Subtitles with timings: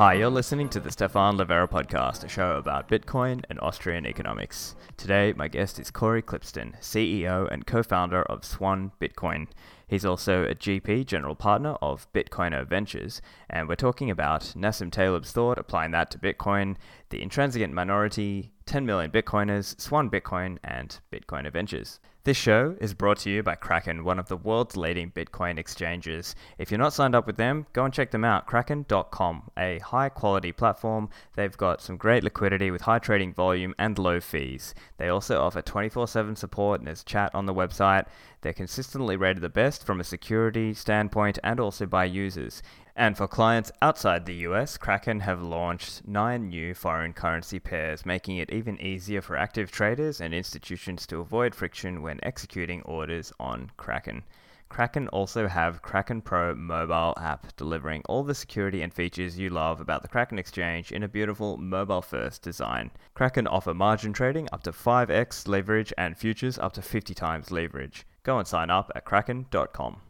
[0.00, 4.74] Hi, you're listening to the Stephan Livera podcast, a show about Bitcoin and Austrian economics.
[4.96, 9.48] Today, my guest is Cory Klippsten, CEO and co founder of Swan Bitcoin.
[9.86, 13.20] He's also a GP, general partner of Bitcoiner Ventures,
[13.50, 16.76] and we're talking about Nassim Taleb's thought, applying that to Bitcoin,
[17.10, 22.00] the intransigent minority, 10 million Bitcoiners, Swan Bitcoin, and Bitcoiner Ventures.
[22.24, 26.34] This show is brought to you by Kraken, one of the world's leading Bitcoin exchanges.
[26.58, 28.46] If you're not signed up with them, go and check them out.
[28.46, 31.08] Kraken.com, a high quality platform.
[31.34, 34.74] They've got some great liquidity with high trading volume and low fees.
[34.98, 38.04] They also offer 24 7 support and there's chat on the website.
[38.42, 42.62] They're consistently rated the best from a security standpoint and also by users.
[42.96, 48.38] And for clients outside the US, Kraken have launched nine new foreign currency pairs, making
[48.38, 53.72] it even easier for active traders and institutions to avoid friction when executing orders on
[53.76, 54.22] Kraken.
[54.70, 59.80] Kraken also have Kraken Pro mobile app delivering all the security and features you love
[59.80, 62.90] about the Kraken exchange in a beautiful mobile first design.
[63.12, 68.06] Kraken offer margin trading up to 5x leverage and futures up to 50 times leverage.
[68.30, 70.02] Go and sign up at kraken.com.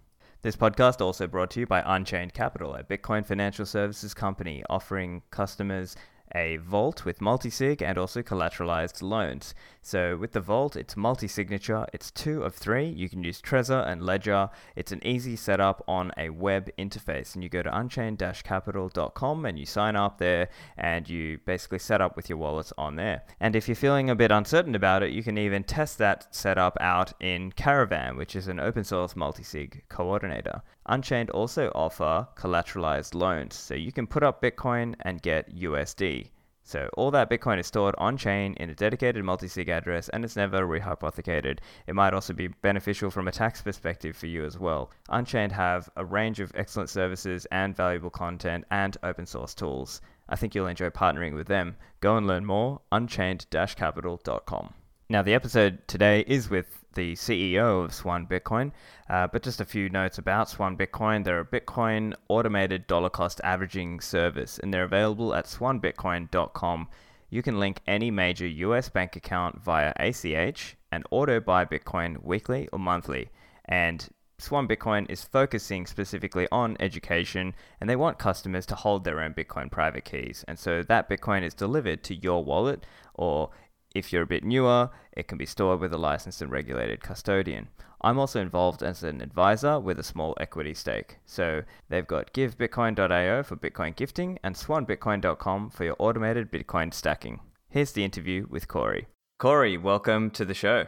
[0.43, 5.23] This podcast also brought to you by Unchained Capital, a Bitcoin financial services company offering
[5.31, 5.97] customers
[6.35, 9.55] a vault with multi-sig and also collateralized loans.
[9.83, 11.87] So with the vault, it's multi-signature.
[11.93, 12.87] It's two of three.
[12.87, 14.51] You can use Trezor and Ledger.
[14.77, 19.67] It's an easy setup on a web interface, and you go to unchained-capital.com and you
[19.67, 23.23] sign up there, and you basically set up with your wallets on there.
[23.41, 26.77] And if you're feeling a bit uncertain about it, you can even test that setup
[26.81, 30.63] out in Caravan, which is an open source multi-sig coordinator.
[30.91, 36.31] Unchained also offer collateralized loans, so you can put up Bitcoin and get USD.
[36.65, 40.35] So all that Bitcoin is stored on chain in a dedicated multi-sig address and it's
[40.35, 41.61] never rehypothecated.
[41.87, 44.91] It might also be beneficial from a tax perspective for you as well.
[45.09, 50.01] Unchained have a range of excellent services and valuable content and open source tools.
[50.29, 51.77] I think you'll enjoy partnering with them.
[52.01, 54.75] Go and learn more unchained-capital.com.
[55.09, 58.73] Now the episode today is with the CEO of Swan Bitcoin.
[59.09, 61.25] Uh, but just a few notes about Swan Bitcoin.
[61.25, 66.89] They're a Bitcoin automated dollar cost averaging service, and they're available at swanbitcoin.com.
[67.31, 72.69] You can link any major US bank account via ACH and auto buy Bitcoin weekly
[72.73, 73.31] or monthly.
[73.65, 74.09] And
[74.41, 79.35] Swan Bitcoin is focusing specifically on education and they want customers to hold their own
[79.35, 80.45] Bitcoin private keys.
[80.49, 82.85] And so that Bitcoin is delivered to your wallet
[83.15, 83.51] or
[83.95, 87.69] if you're a bit newer, it can be stored with a licensed and regulated custodian.
[88.03, 91.19] I'm also involved as an advisor with a small equity stake.
[91.27, 97.41] So they've got givebitcoin.io for Bitcoin gifting and swanbitcoin.com for your automated Bitcoin stacking.
[97.69, 99.07] Here's the interview with Cory.
[99.39, 100.87] Cory, welcome to the show.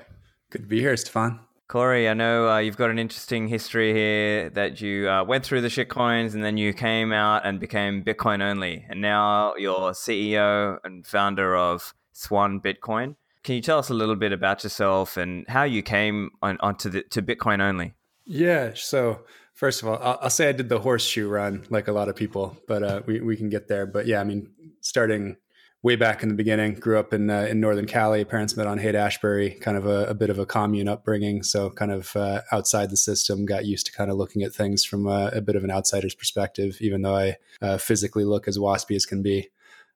[0.50, 1.40] Good to be here, Stephan.
[1.69, 5.62] Corey, I know uh, you've got an interesting history here that you uh, went through
[5.62, 8.84] the shitcoins and then you came out and became Bitcoin only.
[8.88, 13.17] And now you're CEO and founder of Swan Bitcoin.
[13.43, 16.89] Can you tell us a little bit about yourself and how you came on onto
[16.89, 17.95] the to Bitcoin only?
[18.25, 18.73] Yeah.
[18.75, 19.21] So
[19.53, 22.15] first of all, I'll, I'll, say I did the horseshoe run like a lot of
[22.15, 23.87] people, but uh, we we can get there.
[23.87, 24.50] But yeah, I mean,
[24.81, 25.37] starting
[25.83, 28.25] way back in the beginning, grew up in uh, in Northern Cali.
[28.25, 31.43] Parents met on Haight Ashbury, kind of a, a bit of a commune upbringing.
[31.43, 34.84] So kind of uh, outside the system, got used to kind of looking at things
[34.84, 38.59] from a, a bit of an outsider's perspective, even though I uh, physically look as
[38.59, 39.49] waspy as can be.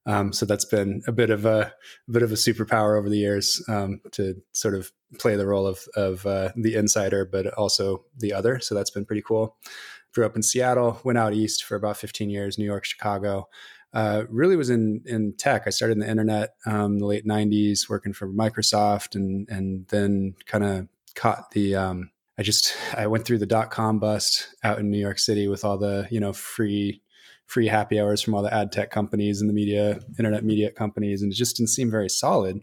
[0.06, 1.72] Um, so that's been a bit of a,
[2.08, 5.66] a, bit of a superpower over the years um, to sort of play the role
[5.66, 8.60] of, of uh, the insider, but also the other.
[8.60, 9.56] So that's been pretty cool.
[10.14, 13.48] Grew up in Seattle, went out east for about 15 years, New York, Chicago.
[13.92, 15.62] Uh, really was in in tech.
[15.66, 20.34] I started in the internet um, the late 90s, working for Microsoft, and and then
[20.44, 24.78] kind of caught the um, I just I went through the dot com bust out
[24.78, 27.00] in New York City with all the you know free
[27.46, 31.22] free happy hours from all the ad tech companies and the media, internet media companies,
[31.22, 32.56] and it just didn't seem very solid.
[32.56, 32.62] And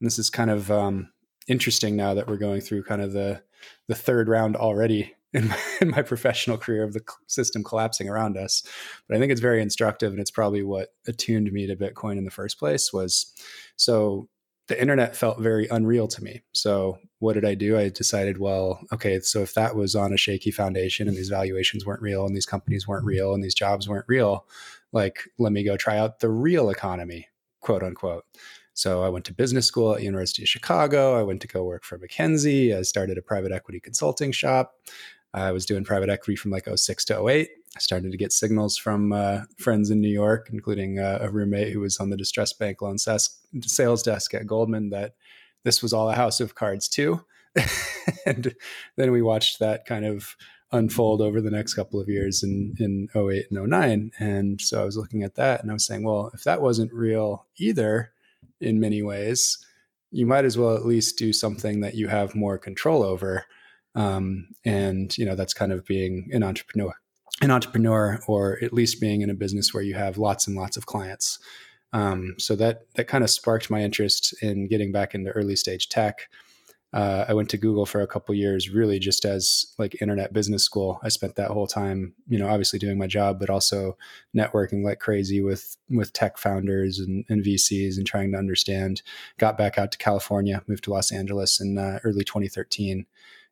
[0.00, 1.10] this is kind of um,
[1.48, 3.42] interesting now that we're going through kind of the
[3.88, 8.36] the third round already in my, in my professional career of the system collapsing around
[8.36, 8.62] us.
[9.08, 12.24] But I think it's very instructive, and it's probably what attuned me to Bitcoin in
[12.24, 12.92] the first place.
[12.92, 13.32] Was
[13.76, 14.28] so
[14.68, 16.42] the internet felt very unreal to me.
[16.52, 17.78] So what did I do?
[17.78, 21.86] I decided, well, okay, so if that was on a shaky foundation and these valuations
[21.86, 23.08] weren't real and these companies weren't mm-hmm.
[23.08, 24.46] real and these jobs weren't real,
[24.92, 27.28] like let me go try out the real economy,
[27.60, 28.24] quote unquote.
[28.74, 31.18] So I went to business school at University of Chicago.
[31.18, 32.76] I went to go work for McKinsey.
[32.76, 34.74] I started a private equity consulting shop.
[35.32, 37.48] I was doing private equity from like 06 to 08.
[37.76, 41.74] I started to get signals from uh, friends in New York, including uh, a roommate
[41.74, 45.12] who was on the distressed bank loan sales desk at Goldman, that
[45.62, 47.22] this was all a house of cards too.
[48.26, 48.54] and
[48.96, 50.36] then we watched that kind of
[50.72, 54.84] unfold over the next couple of years in in 08 and 09 and so i
[54.84, 58.10] was looking at that and i was saying well if that wasn't real either
[58.60, 59.64] in many ways
[60.10, 63.44] you might as well at least do something that you have more control over
[63.94, 66.92] um, and you know that's kind of being an entrepreneur
[67.42, 70.76] an entrepreneur or at least being in a business where you have lots and lots
[70.76, 71.38] of clients
[71.92, 75.88] um, so that that kind of sparked my interest in getting back into early stage
[75.88, 76.28] tech
[76.96, 80.62] uh, I went to Google for a couple years, really just as like internet business
[80.62, 81.00] school.
[81.02, 83.98] I spent that whole time, you know, obviously doing my job, but also
[84.34, 89.02] networking like crazy with with tech founders and, and VCs and trying to understand.
[89.36, 93.04] Got back out to California, moved to Los Angeles in uh, early 2013,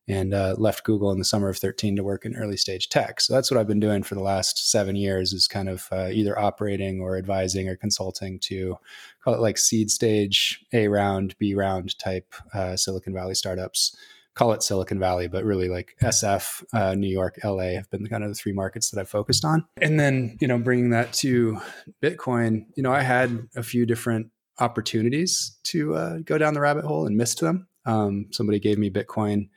[0.07, 3.21] and uh, left Google in the summer of 13 to work in early stage tech.
[3.21, 6.09] So that's what I've been doing for the last seven years is kind of uh,
[6.13, 8.77] either operating or advising or consulting to
[9.23, 13.97] call it like seed stage, A round, B round type uh, Silicon Valley startups.
[14.35, 18.25] Call it Silicon Valley, but really like SF, uh, New York, LA have been kind
[18.25, 19.65] of the three markets that I've focused on.
[19.81, 21.61] And then, you know, bringing that to
[22.03, 26.85] Bitcoin, you know, I had a few different opportunities to uh, go down the rabbit
[26.85, 27.69] hole and missed them.
[27.87, 29.51] Um, somebody gave me Bitcoin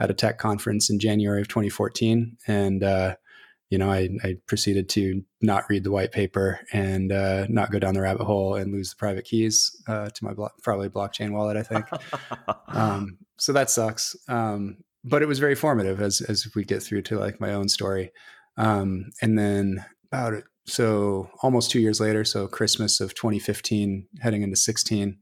[0.00, 3.14] at a tech conference in January of 2014, and uh,
[3.72, 7.78] you know, I, I, proceeded to not read the white paper and uh, not go
[7.78, 11.32] down the rabbit hole and lose the private keys uh, to my blo- probably blockchain
[11.32, 11.56] wallet.
[11.56, 11.86] I think.
[12.68, 14.14] um, so that sucks.
[14.28, 17.68] Um, but it was very formative as as we get through to like my own
[17.70, 18.12] story.
[18.58, 24.42] Um, and then about it, so almost two years later, so Christmas of 2015, heading
[24.42, 25.16] into 16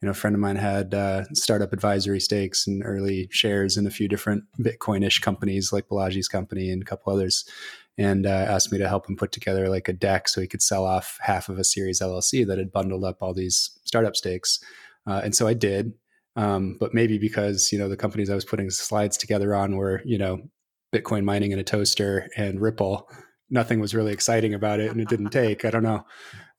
[0.00, 3.86] you know, a friend of mine had uh, startup advisory stakes and early shares in
[3.86, 7.44] a few different Bitcoinish companies like Balaji's company and a couple others,
[7.98, 10.62] and uh, asked me to help him put together like a deck so he could
[10.62, 14.58] sell off half of a series LLC that had bundled up all these startup stakes.
[15.06, 15.92] Uh, and so I did,
[16.34, 20.00] um, but maybe because you know the companies I was putting slides together on were
[20.06, 20.48] you know
[20.94, 23.06] Bitcoin mining in a toaster and Ripple,
[23.50, 25.66] nothing was really exciting about it, and it didn't take.
[25.66, 26.06] I don't know.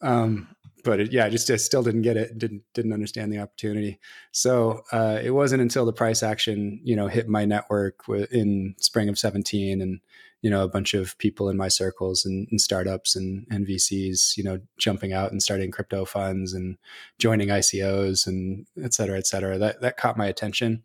[0.02, 2.38] Um, but it, yeah, just I still didn't get it.
[2.38, 4.00] Didn't didn't understand the opportunity.
[4.32, 8.02] So uh, it wasn't until the price action, you know, hit my network
[8.32, 10.02] in spring of seventeen, and
[10.42, 14.36] you know, a bunch of people in my circles and, and startups and, and VCs,
[14.38, 16.78] you know, jumping out and starting crypto funds and
[17.20, 19.58] joining ICOs and et cetera, et cetera.
[19.58, 20.84] That that caught my attention.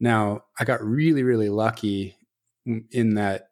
[0.00, 2.16] Now I got really really lucky
[2.90, 3.50] in that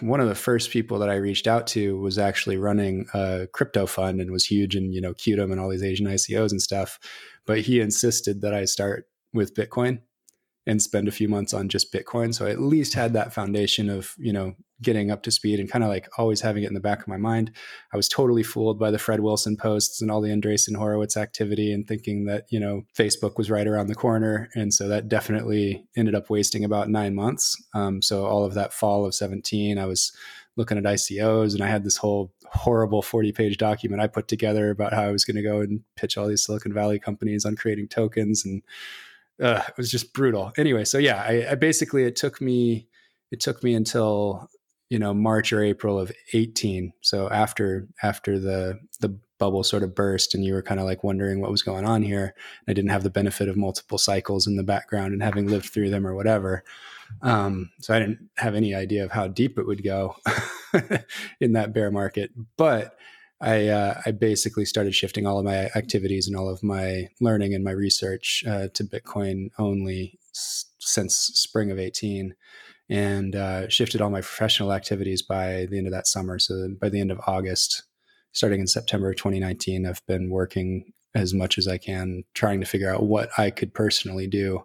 [0.00, 3.86] one of the first people that I reached out to was actually running a crypto
[3.86, 6.98] fund and was huge in, you know, Qtum and all these Asian ICOs and stuff.
[7.46, 10.00] But he insisted that I start with Bitcoin
[10.66, 12.34] and spend a few months on just Bitcoin.
[12.34, 15.70] So I at least had that foundation of, you know, getting up to speed and
[15.70, 17.50] kind of like always having it in the back of my mind.
[17.92, 21.72] I was totally fooled by the Fred Wilson posts and all the Andreessen Horowitz activity
[21.72, 24.48] and thinking that, you know, Facebook was right around the corner.
[24.54, 27.60] And so that definitely ended up wasting about nine months.
[27.74, 30.12] Um, so all of that fall of 17, I was
[30.56, 34.70] looking at ICOs and I had this whole horrible 40 page document I put together
[34.70, 37.56] about how I was going to go and pitch all these Silicon Valley companies on
[37.56, 38.62] creating tokens and
[39.40, 40.52] uh, it was just brutal.
[40.58, 42.88] Anyway, so yeah, I, I, basically it took me
[43.30, 44.48] it took me until
[44.90, 46.92] you know March or April of 18.
[47.00, 51.04] So after after the the bubble sort of burst and you were kind of like
[51.04, 52.34] wondering what was going on here.
[52.66, 55.90] I didn't have the benefit of multiple cycles in the background and having lived through
[55.90, 56.64] them or whatever.
[57.22, 60.16] Um, so I didn't have any idea of how deep it would go
[61.40, 62.32] in that bear market.
[62.56, 62.96] But
[63.40, 67.54] I, uh, I basically started shifting all of my activities and all of my learning
[67.54, 72.34] and my research uh, to Bitcoin only s- since spring of 18
[72.88, 76.38] and uh, shifted all my professional activities by the end of that summer.
[76.38, 77.84] So by the end of August,
[78.32, 82.66] starting in September of 2019, I've been working as much as I can, trying to
[82.66, 84.64] figure out what I could personally do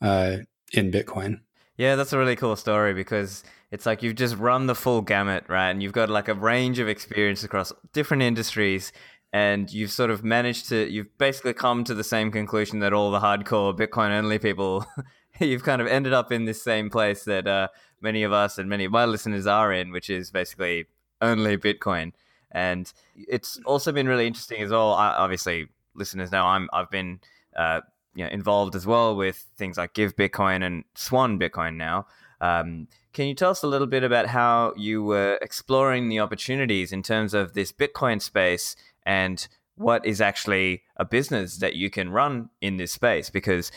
[0.00, 0.38] uh,
[0.72, 1.40] in Bitcoin.
[1.76, 5.44] Yeah, that's a really cool story because it's like you've just run the full gamut,
[5.48, 5.70] right?
[5.70, 8.92] And you've got like a range of experience across different industries
[9.32, 13.10] and you've sort of managed to you've basically come to the same conclusion that all
[13.10, 14.86] the hardcore bitcoin only people
[15.40, 17.68] you've kind of ended up in this same place that uh,
[18.00, 20.86] many of us and many of my listeners are in which is basically
[21.20, 22.12] only bitcoin.
[22.52, 24.92] And it's also been really interesting as well.
[24.92, 27.18] I, obviously listeners know i'm i've been
[27.56, 27.80] uh,
[28.14, 32.06] you know, involved as well with things like give bitcoin and swan bitcoin now.
[32.40, 36.92] Um, can you tell us a little bit about how you were exploring the opportunities
[36.92, 38.76] in terms of this Bitcoin space
[39.06, 43.30] and what is actually a business that you can run in this space?
[43.30, 43.72] Because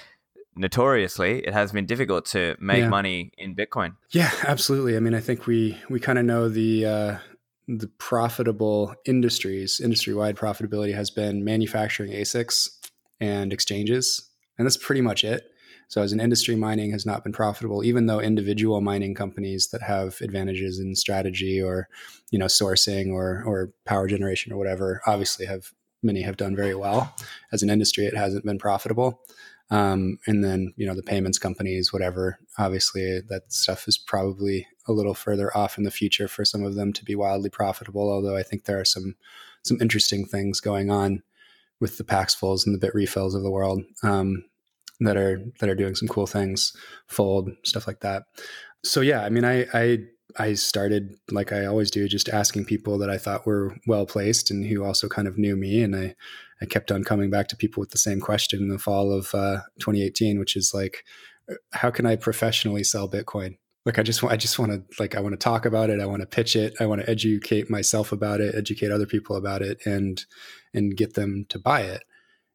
[0.59, 2.89] notoriously it has been difficult to make yeah.
[2.89, 3.95] money in Bitcoin.
[4.11, 4.95] Yeah, absolutely.
[4.95, 7.17] I mean, I think we we kind of know the uh,
[7.67, 12.69] the profitable industries, industry wide profitability has been manufacturing ASICs
[13.19, 15.43] and exchanges, and that's pretty much it.
[15.87, 19.81] So as an industry, mining has not been profitable, even though individual mining companies that
[19.81, 21.87] have advantages in strategy or,
[22.29, 25.71] you know, sourcing or or power generation or whatever, obviously have
[26.03, 27.15] many have done very well.
[27.51, 29.21] As an industry, it hasn't been profitable.
[29.71, 34.91] Um, and then, you know, the payments companies, whatever, obviously that stuff is probably a
[34.91, 38.11] little further off in the future for some of them to be wildly profitable.
[38.11, 39.15] Although I think there are some,
[39.63, 41.21] some interesting things going on
[41.79, 44.43] with the Paxfuls and the Bitrefills of the world um,
[45.01, 46.75] that are, that are doing some cool things,
[47.07, 48.23] fold stuff like that.
[48.83, 49.99] So yeah, I mean, I, I
[50.37, 54.51] I started like I always do, just asking people that I thought were well placed
[54.51, 55.81] and who also kind of knew me.
[55.81, 56.15] And I,
[56.61, 59.33] I kept on coming back to people with the same question in the fall of
[59.33, 61.05] uh, 2018, which is like,
[61.71, 63.57] how can I professionally sell Bitcoin?
[63.85, 66.01] Like I just want, I just want to like, I want to talk about it.
[66.01, 66.73] I want to pitch it.
[66.79, 70.23] I want to educate myself about it, educate other people about it and,
[70.73, 72.03] and get them to buy it.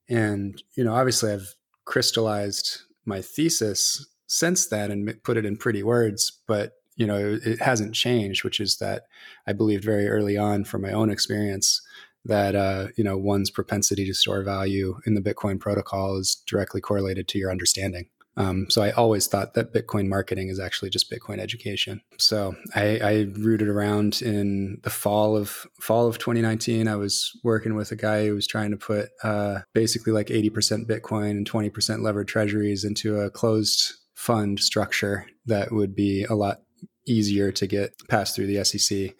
[0.08, 1.54] And, you know, obviously I've
[1.86, 7.60] crystallized my thesis since then and put it in pretty words, but you know it
[7.60, 9.06] hasn't changed which is that
[9.46, 11.82] i believed very early on from my own experience
[12.24, 16.80] that uh, you know one's propensity to store value in the bitcoin protocol is directly
[16.80, 21.10] correlated to your understanding um, so I always thought that Bitcoin marketing is actually just
[21.10, 22.00] Bitcoin education.
[22.18, 26.88] So I, I rooted around in the fall of fall of 2019.
[26.88, 30.86] I was working with a guy who was trying to put uh, basically like 80%
[30.86, 36.62] Bitcoin and 20% levered treasuries into a closed fund structure that would be a lot
[37.06, 39.14] easier to get passed through the SEC.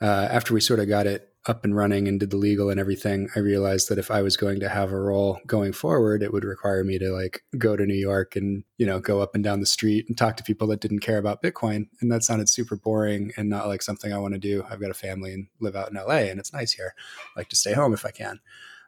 [0.00, 2.80] Uh, after we sort of got it up and running and did the legal and
[2.80, 6.32] everything, I realized that if I was going to have a role going forward, it
[6.32, 9.44] would require me to like go to New York and, you know, go up and
[9.44, 11.88] down the street and talk to people that didn't care about Bitcoin.
[12.00, 14.64] And that sounded super boring and not like something I want to do.
[14.68, 16.94] I've got a family and live out in LA and it's nice here.
[17.36, 18.40] I like to stay home if I can.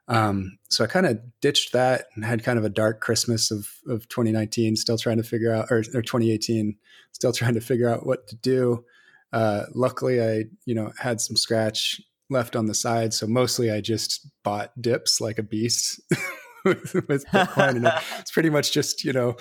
[0.09, 3.69] Um, so I kind of ditched that and had kind of a dark Christmas of,
[3.87, 6.77] of 2019, still trying to figure out, or, or 2018,
[7.13, 8.85] still trying to figure out what to do.
[9.33, 12.01] Uh, luckily, I you know had some scratch
[12.31, 16.01] left on the side, so mostly I just bought dips like a beast.
[16.65, 16.93] with,
[17.33, 17.77] Bitcoin.
[17.77, 19.37] and it's pretty much just, you know,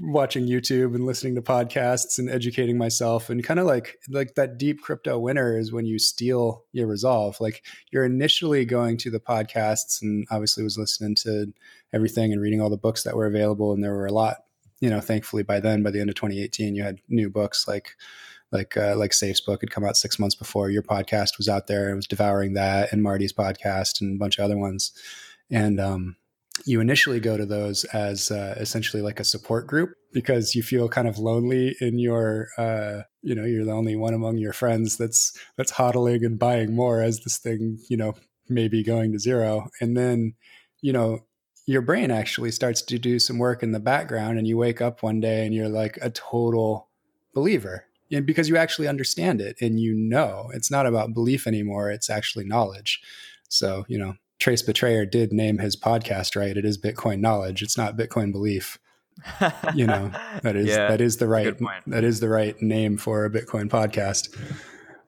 [0.00, 4.58] watching YouTube and listening to podcasts and educating myself and kind of like like that
[4.58, 7.40] deep crypto winner is when you steal your resolve.
[7.40, 11.52] Like you're initially going to the podcasts and obviously was listening to
[11.92, 13.72] everything and reading all the books that were available.
[13.72, 14.38] And there were a lot,
[14.80, 17.96] you know, thankfully by then, by the end of 2018, you had new books like
[18.56, 21.66] like uh, like Saif's book had come out six months before your podcast was out
[21.66, 21.90] there.
[21.90, 24.92] I was devouring that and Marty's podcast and a bunch of other ones.
[25.50, 26.16] And um,
[26.64, 30.88] you initially go to those as uh, essentially like a support group because you feel
[30.88, 34.96] kind of lonely in your uh, you know you're the only one among your friends
[34.96, 38.14] that's that's hodling and buying more as this thing you know
[38.48, 40.34] maybe going to zero and then
[40.80, 41.20] you know
[41.66, 45.02] your brain actually starts to do some work in the background and you wake up
[45.02, 46.88] one day and you're like a total
[47.34, 51.90] believer and because you actually understand it and you know it's not about belief anymore
[51.90, 53.00] it's actually knowledge
[53.48, 56.56] so you know Trace Mayer did name his podcast right.
[56.56, 57.62] It is Bitcoin knowledge.
[57.62, 58.78] It's not Bitcoin belief.
[59.74, 60.10] you know
[60.42, 63.68] that is yeah, that is the right that is the right name for a Bitcoin
[63.68, 64.28] podcast.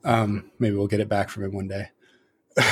[0.04, 1.88] Um, maybe we'll get it back from him one day.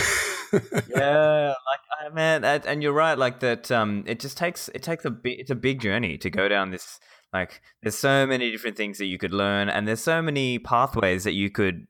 [0.94, 3.18] yeah, like man, and you're right.
[3.18, 6.30] Like that, um, it just takes it takes a big, it's a big journey to
[6.30, 6.98] go down this.
[7.38, 11.24] Like, there's so many different things that you could learn, and there's so many pathways
[11.24, 11.86] that you could,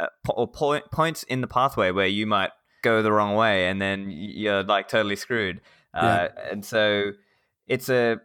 [0.00, 2.50] uh, or point, points in the pathway where you might
[2.86, 5.60] go the wrong way and then you're like totally screwed.
[5.92, 7.10] Uh, and so
[7.66, 8.18] it's a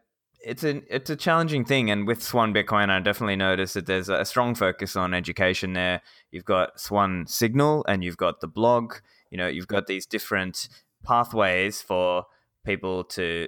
[0.43, 1.89] it's a it's a challenging thing.
[1.89, 6.01] And with Swan Bitcoin, I definitely noticed that there's a strong focus on education there.
[6.31, 8.95] You've got Swan Signal and you've got the blog.
[9.29, 10.67] You know, you've got these different
[11.03, 12.25] pathways for
[12.65, 13.47] people to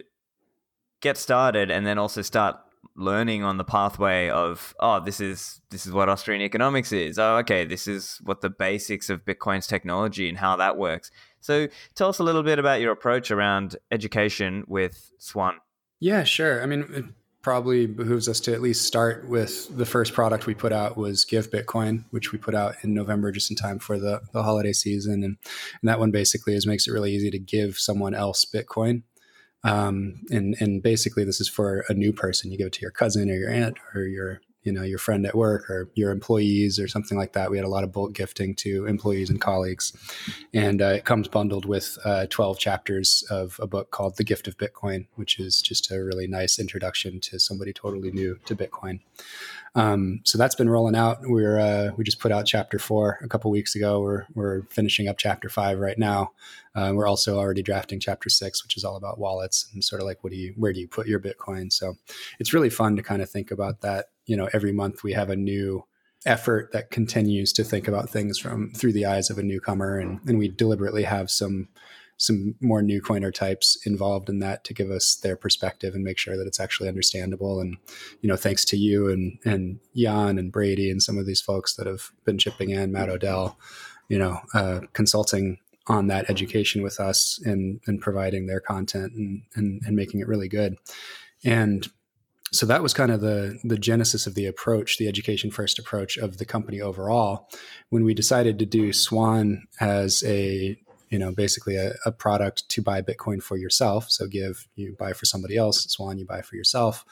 [1.01, 2.55] get started and then also start
[2.95, 7.17] learning on the pathway of oh this is this is what Austrian economics is.
[7.17, 11.11] Oh okay this is what the basics of Bitcoin's technology and how that works.
[11.41, 15.55] So tell us a little bit about your approach around education with Swan.
[15.99, 16.61] Yeah sure.
[16.61, 17.05] I mean it
[17.41, 21.25] probably behooves us to at least start with the first product we put out was
[21.25, 24.71] Give Bitcoin which we put out in November just in time for the, the holiday
[24.71, 25.23] season.
[25.23, 25.37] And,
[25.81, 29.01] and that one basically is makes it really easy to give someone else Bitcoin
[29.63, 32.51] um, and and basically this is for a new person.
[32.51, 35.25] You give it to your cousin or your aunt or your you know your friend
[35.25, 37.51] at work or your employees or something like that.
[37.51, 39.93] We had a lot of bulk gifting to employees and colleagues,
[40.53, 44.47] and uh, it comes bundled with uh, 12 chapters of a book called The Gift
[44.47, 48.99] of Bitcoin, which is just a really nice introduction to somebody totally new to Bitcoin.
[49.75, 51.19] Um, so that's been rolling out.
[51.23, 54.01] We're uh, we just put out chapter four a couple weeks ago.
[54.01, 56.31] We're we're finishing up chapter five right now.
[56.75, 60.07] Uh, we're also already drafting chapter six, which is all about wallets and sort of
[60.07, 61.71] like what do you where do you put your Bitcoin.
[61.73, 61.95] So
[62.39, 64.07] it's really fun to kind of think about that.
[64.25, 65.85] You know, every month we have a new
[66.25, 70.19] effort that continues to think about things from through the eyes of a newcomer, and
[70.27, 71.69] and we deliberately have some
[72.17, 76.17] some more new coiner types involved in that to give us their perspective and make
[76.17, 77.59] sure that it's actually understandable.
[77.59, 77.77] And
[78.21, 81.75] you know, thanks to you and and Yan and Brady and some of these folks
[81.75, 83.57] that have been chipping in, Matt Odell,
[84.07, 89.43] you know, uh, consulting on that education with us and and providing their content and
[89.55, 90.77] and, and making it really good.
[91.43, 91.87] And
[92.53, 96.17] so that was kind of the the genesis of the approach, the education first approach
[96.17, 97.49] of the company overall.
[97.89, 100.77] When we decided to do Swan as a
[101.09, 104.09] you know, basically a, a, product to buy Bitcoin for yourself.
[104.09, 107.05] So give you buy for somebody else, Swan you buy for yourself.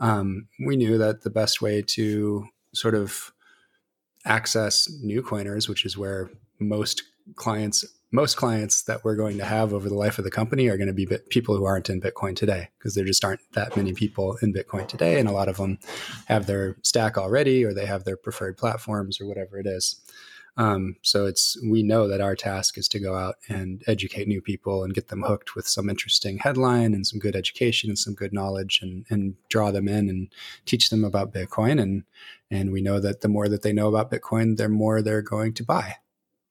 [0.00, 3.32] Um, we knew that the best way to sort of
[4.24, 7.04] access new coiners, which is where most
[7.36, 7.84] clients
[8.14, 10.86] most clients that we're going to have over the life of the company are going
[10.86, 14.38] to be people who aren't in Bitcoin today because there just aren't that many people
[14.40, 15.18] in Bitcoin today.
[15.18, 15.80] And a lot of them
[16.26, 20.00] have their stack already or they have their preferred platforms or whatever it is.
[20.56, 24.40] Um, so it's we know that our task is to go out and educate new
[24.40, 28.14] people and get them hooked with some interesting headline and some good education and some
[28.14, 30.32] good knowledge and and draw them in and
[30.66, 32.04] teach them about Bitcoin and
[32.48, 35.54] and we know that the more that they know about Bitcoin, the more they're going
[35.54, 35.96] to buy.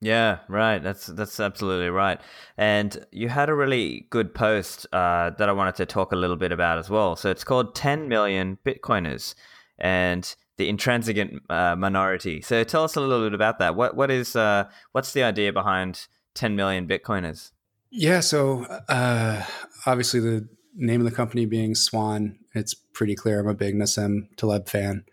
[0.03, 0.79] Yeah, right.
[0.79, 2.19] That's that's absolutely right.
[2.57, 6.35] And you had a really good post uh, that I wanted to talk a little
[6.35, 7.15] bit about as well.
[7.15, 9.33] So it's called 10 million Bitcoiners,
[9.79, 12.41] and the intransigent uh, minority.
[12.41, 13.75] So tell us a little bit about that.
[13.75, 17.51] What what is uh, what's the idea behind 10 million Bitcoiners?
[17.89, 19.45] Yeah, so uh,
[19.85, 23.39] obviously the name of the company being Swan, it's pretty clear.
[23.39, 25.05] I'm a big Nassim Taleb fan.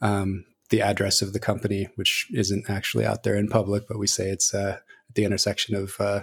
[0.00, 4.06] Um, the address of the company, which isn't actually out there in public, but we
[4.06, 6.22] say it's uh, at the intersection of uh,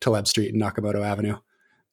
[0.00, 1.38] Taleb Street and Nakamoto Avenue.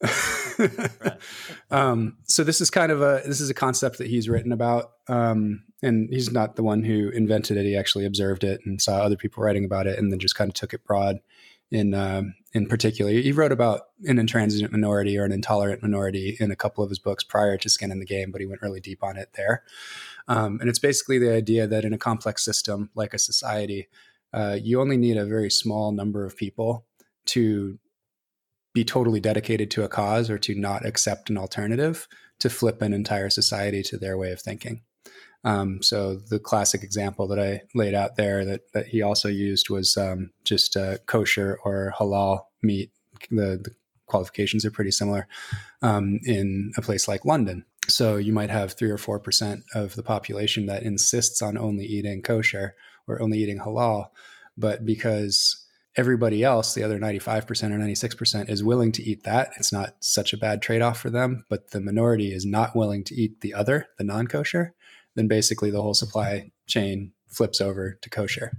[1.72, 4.92] um, so this is kind of a this is a concept that he's written about,
[5.08, 7.64] um, and he's not the one who invented it.
[7.64, 10.50] He actually observed it and saw other people writing about it, and then just kind
[10.50, 11.20] of took it broad.
[11.72, 16.52] In um, in particular, he wrote about an intransigent minority or an intolerant minority in
[16.52, 18.82] a couple of his books prior to Skin in the Game, but he went really
[18.82, 19.64] deep on it there.
[20.28, 23.88] Um, and it's basically the idea that in a complex system like a society,
[24.34, 26.86] uh, you only need a very small number of people
[27.28, 27.80] to
[28.74, 32.08] be totally dedicated to a cause or to not accept an alternative
[32.40, 34.82] to flip an entire society to their way of thinking.
[35.46, 39.70] Um, so the classic example that I laid out there that, that he also used
[39.70, 42.92] was um, just uh, kosher or halal meat.
[43.30, 43.72] The, the,
[44.08, 45.28] qualifications are pretty similar
[45.82, 47.66] um, in a place like London.
[47.88, 51.86] So you might have three or four percent of the population that insists on only
[51.86, 52.76] eating kosher
[53.08, 54.08] or only eating halal,
[54.58, 59.52] but because everybody else, the other 95% or 96%, is willing to eat that.
[59.58, 63.04] It's not such a bad trade off for them, but the minority is not willing
[63.06, 64.74] to eat the other, the non kosher,
[65.16, 68.52] then basically the whole supply chain flips over to kosher.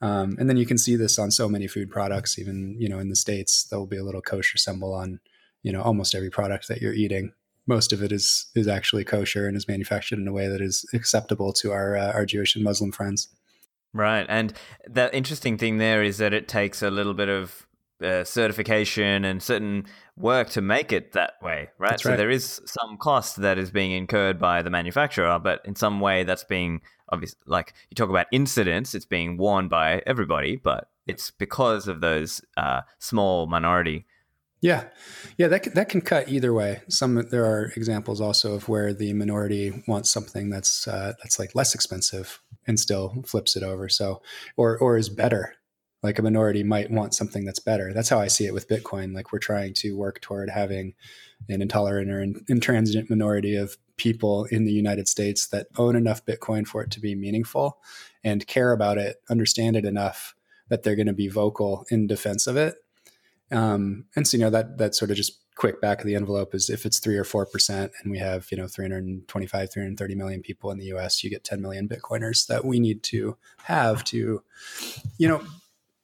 [0.00, 3.00] Um, and then you can see this on so many food products, even you know
[3.00, 5.18] in the states, there will be a little kosher symbol on
[5.62, 7.32] you know almost every product that you're eating.
[7.68, 10.84] Most of it is is actually kosher and is manufactured in a way that is
[10.92, 13.28] acceptable to our uh, our Jewish and Muslim friends.
[13.92, 14.26] Right.
[14.28, 14.52] And
[14.86, 17.66] the interesting thing there is that it takes a little bit of
[18.02, 21.90] uh, certification and certain work to make it that way, right?
[21.90, 22.00] right?
[22.00, 26.00] So there is some cost that is being incurred by the manufacturer, but in some
[26.00, 27.34] way that's being obvious.
[27.46, 32.40] Like you talk about incidents, it's being worn by everybody, but it's because of those
[32.56, 34.06] uh, small minority
[34.60, 34.84] yeah,
[35.36, 36.82] yeah, that can, that can cut either way.
[36.88, 41.54] Some there are examples also of where the minority wants something that's uh, that's like
[41.54, 43.88] less expensive and still flips it over.
[43.88, 44.20] So
[44.56, 45.54] or or is better.
[46.02, 47.92] Like a minority might want something that's better.
[47.92, 49.14] That's how I see it with Bitcoin.
[49.14, 50.94] Like we're trying to work toward having
[51.48, 56.68] an intolerant or intransigent minority of people in the United States that own enough Bitcoin
[56.68, 57.78] for it to be meaningful
[58.22, 60.36] and care about it, understand it enough
[60.68, 62.76] that they're going to be vocal in defense of it
[63.50, 66.54] um, and so, you know, that, that sort of just quick back of the envelope
[66.54, 70.70] is if it's three or 4% and we have, you know, 325, 330 million people
[70.70, 74.42] in the US, you get 10 million Bitcoiners that we need to have to,
[75.18, 75.42] you know,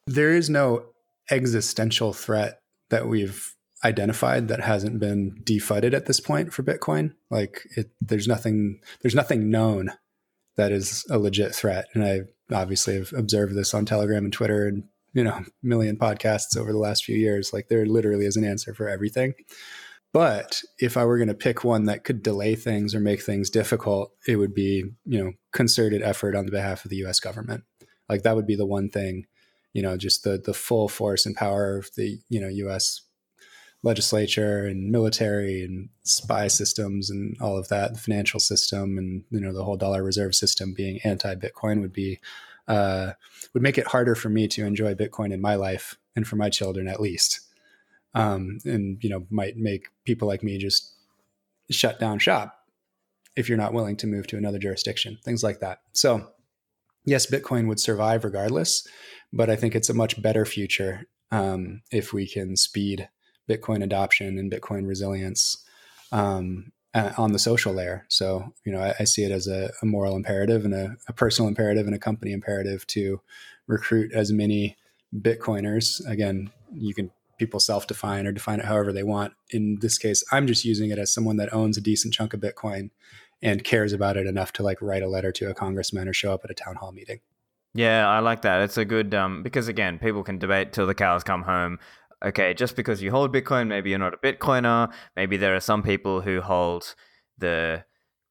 [0.06, 0.84] there is no
[1.30, 3.54] existential threat that we've
[3.84, 7.14] identified that hasn't been defudded at this point for Bitcoin.
[7.30, 9.92] Like it, there's nothing, there's nothing known
[10.56, 11.86] that is a legit threat.
[11.94, 12.20] And I
[12.52, 16.78] obviously have observed this on Telegram and Twitter and you know million podcasts over the
[16.78, 17.52] last few years.
[17.52, 19.34] Like there literally is an answer for everything.
[20.12, 23.50] But if I were going to pick one that could delay things or make things
[23.50, 27.64] difficult, it would be, you know, concerted effort on the behalf of the US government.
[28.08, 29.26] Like that would be the one thing,
[29.72, 33.00] you know, just the the full force and power of the, you know, US
[33.82, 39.40] legislature and military and spy systems and all of that, the financial system and you
[39.40, 42.18] know the whole dollar reserve system being anti-Bitcoin would be
[42.68, 43.12] uh,
[43.52, 46.48] would make it harder for me to enjoy Bitcoin in my life and for my
[46.48, 47.40] children at least
[48.14, 50.94] um, and you know might make people like me just
[51.70, 52.64] shut down shop
[53.36, 55.80] if you're not willing to move to another jurisdiction, things like that.
[55.92, 56.28] So,
[57.04, 58.86] yes, Bitcoin would survive regardless,
[59.32, 63.08] but I think it's a much better future um, if we can speed
[63.48, 65.64] Bitcoin adoption and Bitcoin resilience
[66.12, 68.04] um, on the social layer.
[68.08, 71.12] So, you know, I, I see it as a, a moral imperative and a, a,
[71.12, 73.20] personal imperative and a company imperative to
[73.66, 74.76] recruit as many
[75.14, 76.06] Bitcoiners.
[76.08, 79.32] Again, you can people self define or define it however they want.
[79.50, 82.40] In this case, I'm just using it as someone that owns a decent chunk of
[82.40, 82.90] Bitcoin
[83.42, 86.32] and cares about it enough to like write a letter to a congressman or show
[86.32, 87.20] up at a town hall meeting.
[87.74, 88.62] Yeah, I like that.
[88.62, 91.80] It's a good um, because again, people can debate till the cows come home.
[92.24, 94.90] Okay, just because you hold Bitcoin, maybe you're not a Bitcoiner.
[95.14, 96.94] Maybe there are some people who hold
[97.36, 97.84] the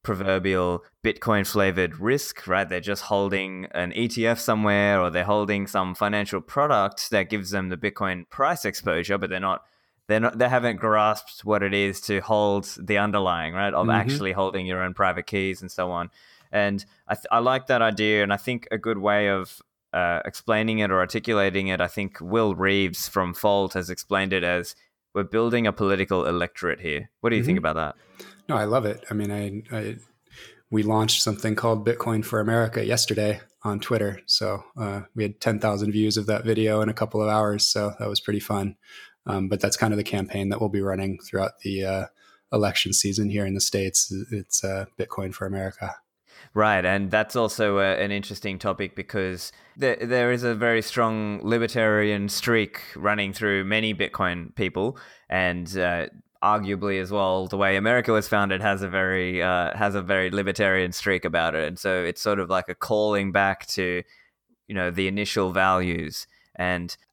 [0.03, 2.67] proverbial Bitcoin flavored risk, right?
[2.67, 7.69] They're just holding an ETF somewhere or they're holding some financial product that gives them
[7.69, 9.63] the Bitcoin price exposure, but they're not
[10.07, 13.73] they're not they haven't grasped what it is to hold the underlying, right?
[13.73, 13.91] Of mm-hmm.
[13.91, 16.09] actually holding your own private keys and so on.
[16.51, 19.61] And I, th- I like that idea, and I think a good way of
[19.93, 24.43] uh, explaining it or articulating it, I think Will Reeves from Fold has explained it
[24.43, 24.75] as
[25.13, 27.09] we're building a political electorate here.
[27.21, 27.47] What do you mm-hmm.
[27.47, 27.95] think about that?
[28.49, 29.03] No, I love it.
[29.09, 29.95] I mean, I, I,
[30.69, 34.19] we launched something called Bitcoin for America yesterday on Twitter.
[34.25, 37.65] So uh, we had 10,000 views of that video in a couple of hours.
[37.65, 38.75] So that was pretty fun.
[39.25, 42.05] Um, but that's kind of the campaign that we'll be running throughout the uh,
[42.51, 44.13] election season here in the States.
[44.31, 45.95] It's uh, Bitcoin for America.
[46.55, 51.39] Right, and that's also a, an interesting topic because there, there is a very strong
[51.43, 56.07] libertarian streak running through many Bitcoin people, and uh,
[56.43, 60.29] arguably as well the way America was founded has a very uh, has a very
[60.29, 64.03] libertarian streak about it, and so it's sort of like a calling back to
[64.67, 66.27] you know the initial values.
[66.55, 66.95] And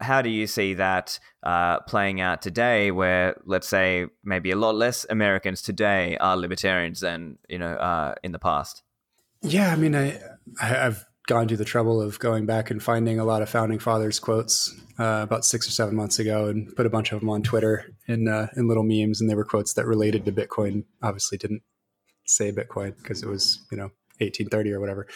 [0.00, 2.90] how do you see that uh, playing out today?
[2.90, 8.14] Where let's say maybe a lot less Americans today are libertarians than you know uh,
[8.22, 8.82] in the past.
[9.42, 10.20] Yeah, I mean, I
[10.60, 14.18] I've gone to the trouble of going back and finding a lot of founding fathers
[14.18, 17.42] quotes uh, about six or seven months ago and put a bunch of them on
[17.42, 20.84] Twitter in uh, in little memes, and they were quotes that related to Bitcoin.
[21.02, 21.62] Obviously, didn't
[22.26, 23.90] say Bitcoin because it was you know
[24.22, 25.06] 1830 or whatever.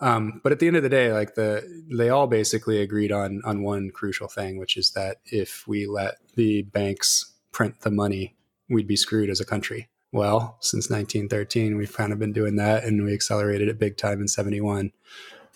[0.00, 3.40] Um, but at the end of the day, like the they all basically agreed on
[3.44, 8.36] on one crucial thing, which is that if we let the banks print the money,
[8.68, 9.88] we'd be screwed as a country.
[10.12, 14.20] Well, since 1913, we've kind of been doing that, and we accelerated it big time
[14.20, 14.92] in 71.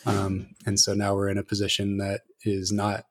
[0.05, 3.07] Um, and so now we're in a position that is not,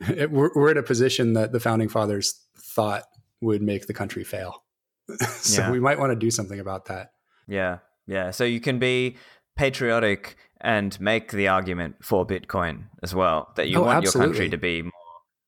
[0.08, 3.04] we're, we're in a position that the founding fathers thought
[3.40, 4.64] would make the country fail.
[5.28, 5.70] so yeah.
[5.70, 7.12] we might want to do something about that.
[7.46, 7.78] Yeah.
[8.06, 8.30] Yeah.
[8.30, 9.16] So you can be
[9.56, 14.20] patriotic and make the argument for Bitcoin as well, that you oh, want absolutely.
[14.20, 14.92] your country to be more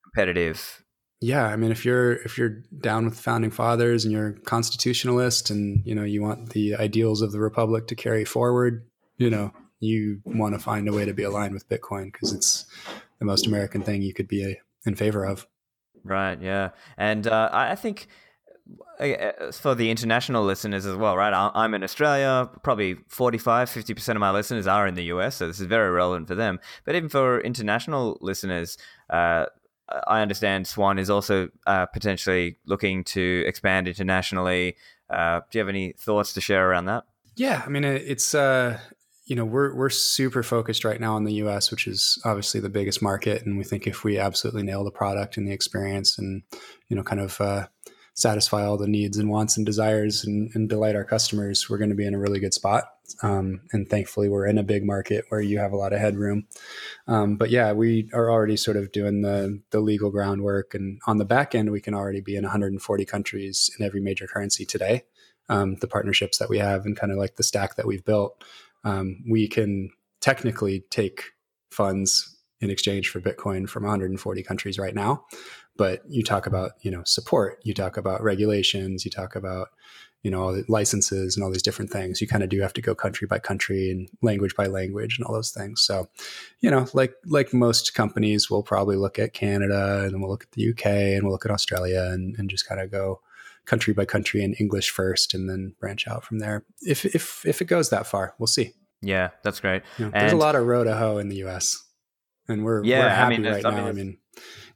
[0.05, 0.83] competitive
[1.23, 5.49] yeah i mean if you're if you're down with the founding fathers and you're constitutionalist
[5.49, 9.51] and you know you want the ideals of the republic to carry forward you know
[9.81, 12.65] you want to find a way to be aligned with Bitcoin because it's
[13.19, 15.47] the most American thing you could be in favor of.
[16.05, 16.41] Right.
[16.41, 16.71] Yeah.
[16.97, 18.07] And uh, I think
[19.53, 21.33] for the international listeners as well, right?
[21.55, 22.49] I'm in Australia.
[22.63, 25.37] Probably 45, 50% of my listeners are in the US.
[25.37, 26.59] So this is very relevant for them.
[26.85, 28.79] But even for international listeners,
[29.11, 29.47] uh,
[30.07, 34.77] I understand Swan is also uh, potentially looking to expand internationally.
[35.09, 37.05] Uh, do you have any thoughts to share around that?
[37.37, 38.79] Yeah, I mean, it's uh,
[39.27, 42.69] you know we're we're super focused right now on the US which is obviously the
[42.69, 46.43] biggest market and we think if we absolutely nail the product and the experience and
[46.89, 47.67] you know kind of uh,
[48.17, 51.91] satisfy all the needs and wants and desires and, and delight our customers we're going
[51.91, 52.85] to be in a really good spot.
[53.23, 56.47] Um, and thankfully we're in a big market where you have a lot of headroom.
[57.07, 61.19] Um, but yeah we are already sort of doing the the legal groundwork and on
[61.19, 65.05] the back end we can already be in 140 countries in every major currency today.
[65.49, 68.43] Um, the partnerships that we have and kind of like the stack that we've built
[68.83, 71.33] um, we can technically take
[71.71, 75.25] funds in exchange for Bitcoin from 140 countries right now.
[75.77, 79.69] but you talk about you know support you talk about regulations you talk about
[80.23, 82.21] you know all the licenses and all these different things.
[82.21, 85.25] You kind of do have to go country by country and language by language and
[85.27, 85.83] all those things.
[85.83, 86.09] So
[86.61, 90.43] you know like like most companies we'll probably look at canada and then we'll look
[90.45, 93.21] at the uk and we'll look at australia and, and just kind of go
[93.67, 96.65] country by country in english first and then branch out from there.
[96.83, 98.73] If if if it goes that far we'll see.
[99.03, 99.83] Yeah that's great.
[99.99, 101.85] You know, there's a lot of row to hoe in the us
[102.49, 103.87] and we're yeah, we're happy I mean, right I now.
[103.87, 104.19] I mean,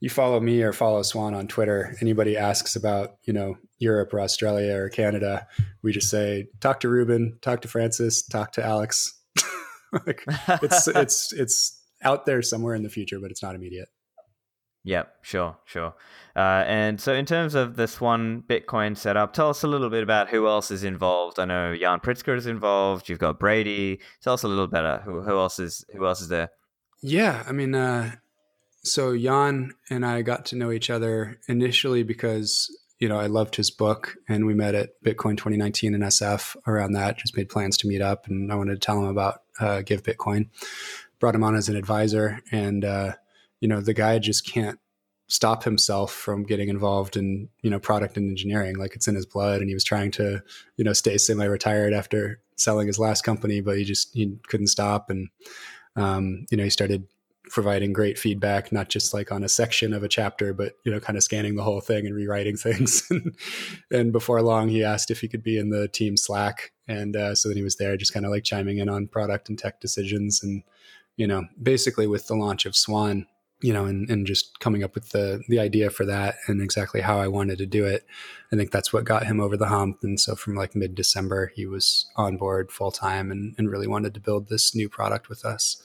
[0.01, 1.97] you follow me or follow Swan on Twitter.
[2.01, 5.47] Anybody asks about you know Europe or Australia or Canada,
[5.83, 9.21] we just say talk to Ruben, talk to Francis, talk to Alex.
[10.07, 10.23] like,
[10.63, 13.89] it's it's it's out there somewhere in the future, but it's not immediate.
[14.85, 15.95] Yep, sure, sure.
[16.35, 20.03] Uh, and so, in terms of this one Bitcoin setup, tell us a little bit
[20.03, 21.39] about who else is involved.
[21.39, 23.09] I know Yan Pritzker is involved.
[23.09, 24.01] You've got Brady.
[24.23, 25.03] Tell us a little better.
[25.05, 26.51] Who, who else is who else is there?
[27.03, 28.13] Yeah, I mean, uh,
[28.83, 33.57] so Yan and I got to know each other initially because you know I loved
[33.57, 36.57] his book, and we met at Bitcoin 2019 in SF.
[36.67, 39.43] Around that, just made plans to meet up, and I wanted to tell him about
[39.61, 40.49] uh, Give Bitcoin.
[41.19, 43.13] Brought him on as an advisor, and uh,
[43.61, 44.79] you know the guy just can't
[45.29, 49.27] stop himself from getting involved in you know product and engineering like it's in his
[49.27, 50.43] blood and he was trying to
[50.77, 55.09] you know stay semi-retired after selling his last company but he just he couldn't stop
[55.09, 55.29] and
[55.97, 57.07] um, you know, he started
[57.51, 61.01] providing great feedback, not just like on a section of a chapter, but you know,
[61.01, 63.11] kind of scanning the whole thing and rewriting things.
[63.91, 67.35] and before long, he asked if he could be in the team Slack, and uh,
[67.35, 69.81] so then he was there, just kind of like chiming in on product and tech
[69.81, 70.63] decisions, and
[71.17, 73.27] you know, basically with the launch of Swan,
[73.63, 77.01] you know, and, and just coming up with the the idea for that and exactly
[77.01, 78.07] how I wanted to do it.
[78.53, 79.99] I think that's what got him over the hump.
[80.03, 83.87] And so from like mid December, he was on board full time and, and really
[83.87, 85.83] wanted to build this new product with us.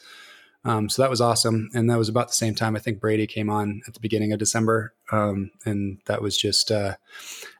[0.65, 1.69] Um, so that was awesome.
[1.75, 4.33] And that was about the same time I think Brady came on at the beginning
[4.33, 4.95] of December.
[5.11, 6.95] Um, and that was just, uh,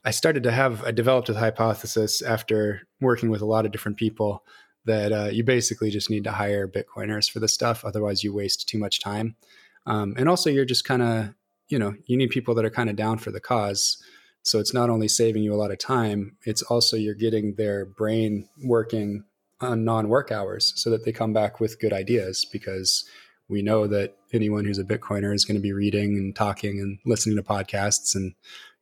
[0.04, 3.98] I started to have, I developed a hypothesis after working with a lot of different
[3.98, 4.44] people
[4.86, 7.86] that uh, you basically just need to hire Bitcoiners for this stuff.
[7.86, 9.36] Otherwise, you waste too much time.
[9.86, 11.34] Um, and also, you're just kind of,
[11.70, 14.02] you know, you need people that are kind of down for the cause.
[14.44, 17.86] So it's not only saving you a lot of time, it's also you're getting their
[17.86, 19.24] brain working
[19.62, 23.06] on non work hours so that they come back with good ideas because
[23.48, 27.00] we know that anyone who's a Bitcoiner is going to be reading and talking and
[27.06, 28.16] listening to podcasts.
[28.16, 28.34] And,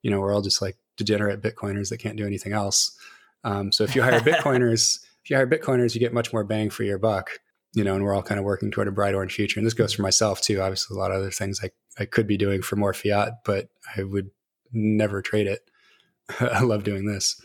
[0.01, 2.97] you know, we're all just like degenerate Bitcoiners that can't do anything else.
[3.43, 6.69] Um, so if you hire Bitcoiners, if you hire Bitcoiners, you get much more bang
[6.69, 7.39] for your buck
[7.73, 9.59] you know, and we're all kind of working toward a bright orange future.
[9.59, 10.61] And this goes for myself too.
[10.61, 13.69] Obviously, a lot of other things I, I could be doing for more fiat, but
[13.97, 14.29] I would
[14.71, 15.69] never trade it.
[16.39, 17.41] I love doing this.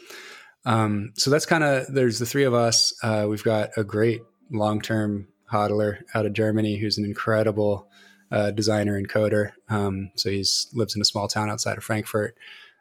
[0.65, 2.93] Um, so that's kind of, there's the three of us.
[3.03, 7.89] Uh, we've got a great long term hodler out of Germany who's an incredible
[8.31, 9.53] uh, designer and coder.
[9.71, 12.37] Um, so he's lives in a small town outside of Frankfurt.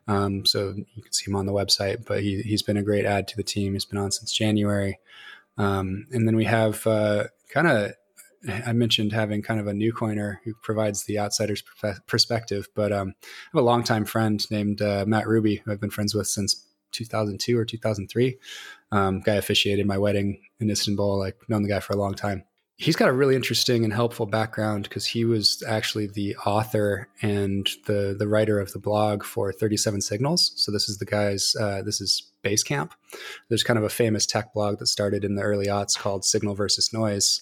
[0.08, 3.06] Um, so you can see him on the website, but he, he's been a great
[3.06, 3.74] add to the team.
[3.74, 5.00] He's been on since January.
[5.58, 7.94] Um, and then we have uh, kind of
[8.66, 11.64] I mentioned having kind of a new coiner who provides the outsider's
[12.06, 15.90] perspective, but um, I have a longtime friend named uh, Matt Ruby, who I've been
[15.90, 18.38] friends with since 2002 or 2003.
[18.92, 21.20] Um, guy officiated my wedding in Istanbul.
[21.20, 22.44] Like known the guy for a long time.
[22.78, 27.68] He's got a really interesting and helpful background because he was actually the author and
[27.88, 30.54] the the writer of the blog for 37 Signals.
[30.56, 31.56] So this is the guy's.
[31.60, 32.92] Uh, this is Basecamp.
[33.50, 36.56] There's kind of a famous tech blog that started in the early aughts called Signal
[36.56, 37.42] versus Noise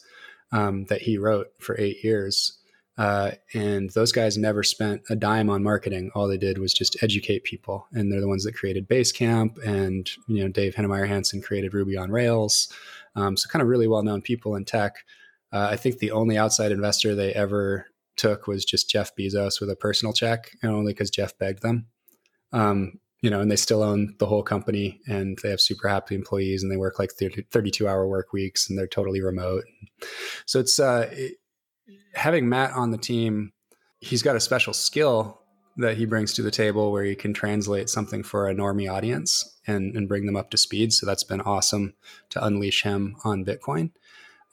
[0.52, 2.58] um, that he wrote for eight years.
[2.98, 6.12] Uh, and those guys never spent a dime on marketing.
[6.16, 7.88] All they did was just educate people.
[7.92, 9.62] And they're the ones that created Basecamp.
[9.66, 12.70] And, you know, Dave Heinemeier Hansson created Ruby on Rails.
[13.16, 14.96] Um, so kind of really well known people in tech.
[15.52, 19.70] Uh, I think the only outside investor they ever took was just Jeff Bezos with
[19.70, 21.88] a personal check, and only because Jeff begged them.
[22.52, 26.16] Um, you know, and they still own the whole company and they have super happy
[26.16, 29.64] employees and they work like 30, 32 hour work weeks and they're totally remote.
[30.46, 31.38] So it's uh, it,
[32.14, 33.54] having Matt on the team,
[34.00, 35.42] he's got a special skill
[35.78, 39.60] that he brings to the table where he can translate something for a normie audience
[39.68, 40.94] and, and bring them up to speed.
[40.94, 41.96] So that's been awesome
[42.30, 43.92] to unleash him on Bitcoin.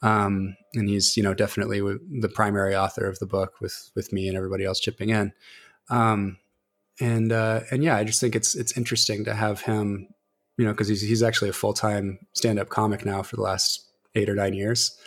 [0.01, 4.27] Um, and he's, you know, definitely the primary author of the book with, with me
[4.27, 5.31] and everybody else chipping in.
[5.89, 6.37] Um,
[6.99, 10.07] and uh, and yeah, I just think it's it's interesting to have him,
[10.57, 13.41] you know, because he's he's actually a full time stand up comic now for the
[13.41, 13.83] last
[14.15, 14.97] eight or nine years.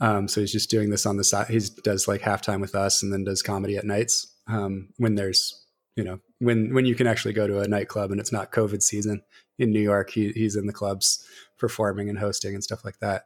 [0.00, 1.48] Um, so he's just doing this on the side.
[1.48, 5.66] He does like halftime with us, and then does comedy at nights um, when there's
[5.96, 8.82] you know when when you can actually go to a nightclub and it's not COVID
[8.82, 9.22] season
[9.58, 10.10] in New York.
[10.10, 11.24] He, he's in the clubs
[11.58, 13.24] performing and hosting and stuff like that.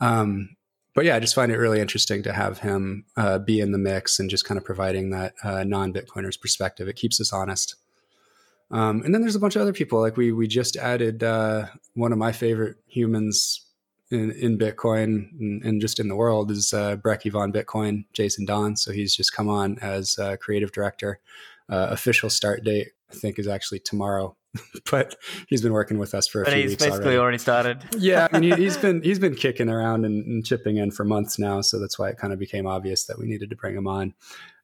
[0.00, 0.56] Um,
[0.94, 3.78] but yeah, I just find it really interesting to have him uh, be in the
[3.78, 6.88] mix and just kind of providing that uh, non-Bitcoiners perspective.
[6.88, 7.74] It keeps us honest.
[8.70, 10.00] Um, and then there's a bunch of other people.
[10.00, 13.60] Like we we just added uh, one of my favorite humans
[14.10, 18.44] in, in Bitcoin and, and, just in the world is uh, Brekkie von Bitcoin, Jason
[18.44, 18.76] Don.
[18.76, 21.20] So he's just come on as creative director.
[21.68, 24.36] Uh, official start date I think is actually tomorrow.
[24.90, 25.16] but
[25.48, 27.18] he's been working with us for a but few he's weeks basically already.
[27.18, 27.84] already started.
[27.98, 31.04] yeah, I mean, he, has been he's been kicking around and, and, chipping in for
[31.04, 33.76] months now, so that's why it kind of became obvious that we needed to bring
[33.76, 34.14] him on.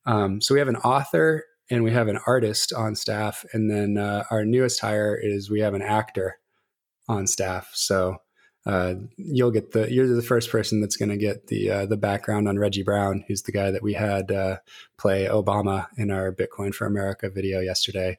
[0.06, 3.96] Um, so we have an author and we have an artist on staff, and then
[3.98, 6.38] uh, our newest hire is we have an actor
[7.08, 7.70] on staff.
[7.74, 8.18] So
[8.66, 11.96] uh, you'll get the you're the first person that's going to get the uh, the
[11.96, 14.58] background on Reggie Brown, who's the guy that we had uh,
[14.98, 18.18] play Obama in our Bitcoin for America video yesterday.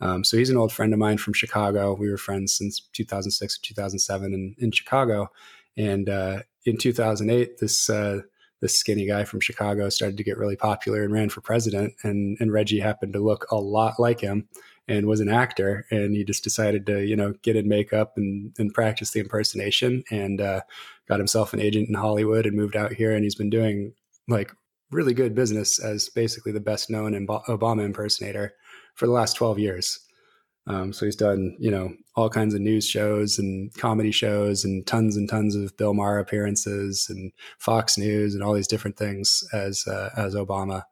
[0.00, 1.94] Um, so he's an old friend of mine from Chicago.
[1.94, 5.30] We were friends since 2006 or 2007 in, in Chicago.
[5.76, 8.22] And uh, in 2008, this uh,
[8.60, 11.94] this skinny guy from Chicago started to get really popular and ran for president.
[12.02, 14.48] And, and Reggie happened to look a lot like him
[14.88, 15.86] and was an actor.
[15.90, 20.02] And he just decided to, you know, get in makeup and, and practice the impersonation
[20.10, 20.60] and uh,
[21.08, 23.12] got himself an agent in Hollywood and moved out here.
[23.12, 23.94] And he's been doing
[24.28, 24.52] like
[24.90, 27.12] really good business as basically the best known
[27.48, 28.54] Obama impersonator
[28.94, 29.98] for the last 12 years.
[30.66, 34.86] Um, so he's done, you know, all kinds of news shows and comedy shows and
[34.86, 39.42] tons and tons of Bill Maher appearances and Fox News and all these different things
[39.52, 40.84] as uh, as Obama.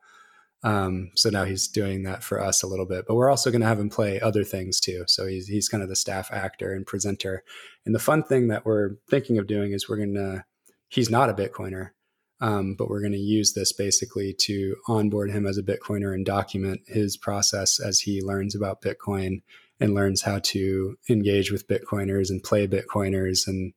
[0.62, 3.62] Um, so now he's doing that for us a little bit, but we're also going
[3.62, 5.05] to have him play other things too.
[5.07, 7.42] So he's he's kind of the staff actor and presenter.
[7.87, 10.44] And the fun thing that we're thinking of doing is we're going to.
[10.88, 11.90] He's not a Bitcoiner,
[12.40, 16.27] um, but we're going to use this basically to onboard him as a Bitcoiner and
[16.27, 19.42] document his process as he learns about Bitcoin
[19.79, 23.46] and learns how to engage with Bitcoiners and play Bitcoiners.
[23.46, 23.73] And,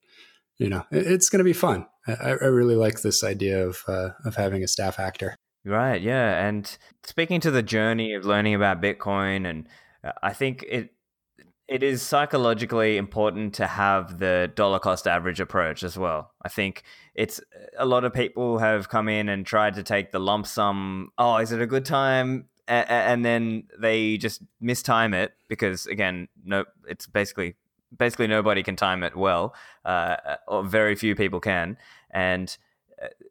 [0.57, 1.87] you know, it, it's going to be fun.
[2.07, 5.35] I, I, really like this idea of, uh, of having a staff actor.
[5.65, 6.01] Right.
[6.01, 6.45] Yeah.
[6.45, 9.67] And speaking to the journey of learning about Bitcoin, and
[10.03, 10.93] uh, I think it,
[11.69, 16.31] it is psychologically important to have the dollar cost average approach as well.
[16.41, 16.83] I think
[17.15, 17.39] it's
[17.77, 21.11] a lot of people have come in and tried to take the lump sum.
[21.17, 22.49] Oh, is it a good time?
[22.67, 27.55] and then they just mistime it because again, no, it's basically
[27.97, 29.53] basically nobody can time it well,
[29.85, 30.15] uh,
[30.47, 31.77] or very few people can,
[32.11, 32.72] and uh,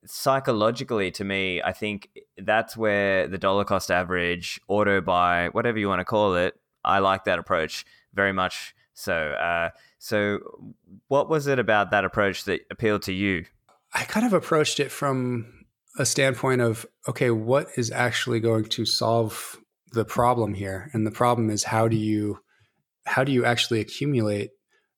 [0.04, 2.08] psychologically to me i think
[2.38, 6.54] that's where the dollar cost average auto buy whatever you want to call it
[6.84, 9.14] i like that approach very much so.
[9.14, 10.38] Uh, so,
[11.08, 13.44] what was it about that approach that appealed to you?
[13.94, 15.64] I kind of approached it from
[15.98, 19.58] a standpoint of okay, what is actually going to solve
[19.92, 20.90] the problem here?
[20.92, 22.40] And the problem is how do you
[23.06, 24.50] how do you actually accumulate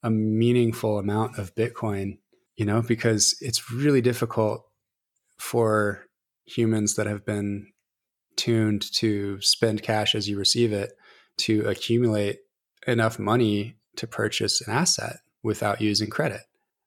[0.03, 2.19] a meaningful amount of Bitcoin?
[2.57, 4.65] You know, because it's really difficult
[5.39, 6.07] for
[6.47, 7.73] humans that have been
[8.37, 10.93] tuned to spend cash as you receive it
[11.37, 12.39] to accumulate
[12.87, 16.43] enough money to purchase an asset without using credit.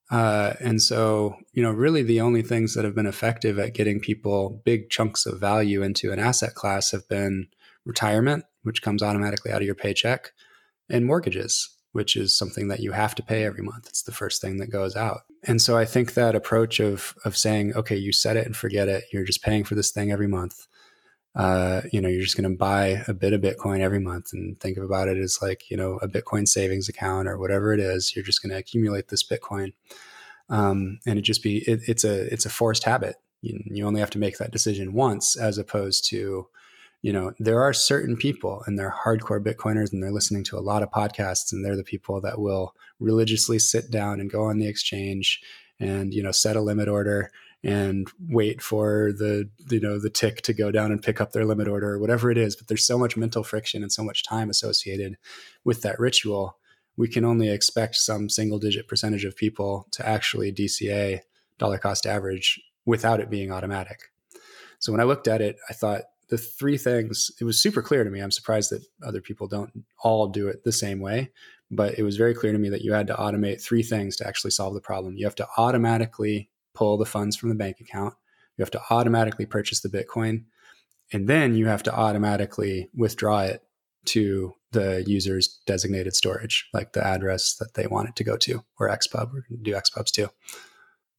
[0.10, 4.00] Uh, and so, you know, really the only things that have been effective at getting
[4.00, 7.48] people big chunks of value into an asset class have been
[7.86, 10.32] retirement, which comes automatically out of your paycheck,
[10.90, 13.88] and mortgages, which is something that you have to pay every month.
[13.88, 15.22] It's the first thing that goes out.
[15.44, 18.88] And so I think that approach of of saying, okay, you set it and forget
[18.88, 20.68] it, you're just paying for this thing every month
[21.38, 24.60] uh, you know, you're just going to buy a bit of Bitcoin every month and
[24.60, 28.16] think about it as like, you know, a Bitcoin savings account or whatever it is.
[28.16, 29.74] You're just going to accumulate this Bitcoin.
[30.50, 33.18] Um, and it just be, it, it's a, it's a forced habit.
[33.44, 36.48] You, you only have to make that decision once as opposed to,
[37.02, 40.62] you know, there are certain people and they're hardcore Bitcoiners and they're listening to a
[40.62, 44.58] lot of podcasts and they're the people that will religiously sit down and go on
[44.58, 45.42] the exchange
[45.80, 47.32] and, you know, set a limit order
[47.64, 51.46] and wait for the you know the tick to go down and pick up their
[51.46, 52.56] limit order or whatever it is.
[52.56, 55.18] But there's so much mental friction and so much time associated
[55.64, 56.58] with that ritual.
[56.98, 61.22] We can only expect some single digit percentage of people to actually DCA
[61.58, 64.12] dollar cost average without it being automatic.
[64.80, 68.04] So when i looked at it i thought the three things it was super clear
[68.04, 69.72] to me i'm surprised that other people don't
[70.04, 71.32] all do it the same way
[71.70, 74.28] but it was very clear to me that you had to automate three things to
[74.28, 78.14] actually solve the problem you have to automatically pull the funds from the bank account.
[78.56, 80.44] You have to automatically purchase the Bitcoin.
[81.12, 83.64] And then you have to automatically withdraw it
[84.06, 88.64] to the user's designated storage, like the address that they want it to go to,
[88.80, 90.30] or XPub, or do XPubs too.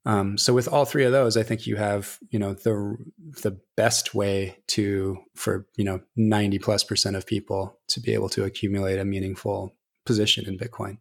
[0.04, 2.96] Um, so with all three of those, I think you have you know the
[3.42, 8.28] the best way to for you know ninety plus percent of people to be able
[8.30, 9.74] to accumulate a meaningful
[10.06, 10.98] position in Bitcoin.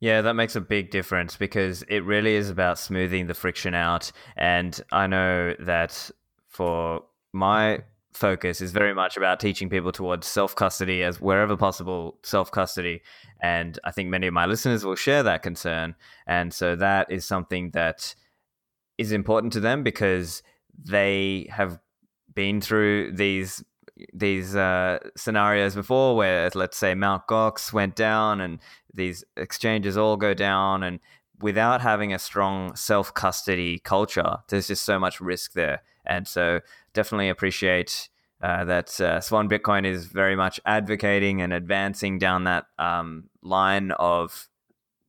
[0.00, 4.12] Yeah, that makes a big difference because it really is about smoothing the friction out.
[4.36, 6.10] And I know that
[6.46, 7.80] for my
[8.12, 13.02] focus is very much about teaching people towards self custody as wherever possible, self custody.
[13.40, 15.94] And I think many of my listeners will share that concern.
[16.26, 18.14] And so that is something that
[18.96, 20.42] is important to them because
[20.76, 21.78] they have
[22.34, 23.64] been through these
[24.12, 28.60] these uh, scenarios before where let's say Mount Gox went down and
[28.94, 31.00] these exchanges all go down and
[31.40, 36.60] without having a strong self custody culture there's just so much risk there and so
[36.92, 38.08] definitely appreciate
[38.42, 43.90] uh, that uh, Swan Bitcoin is very much advocating and advancing down that um, line
[43.92, 44.48] of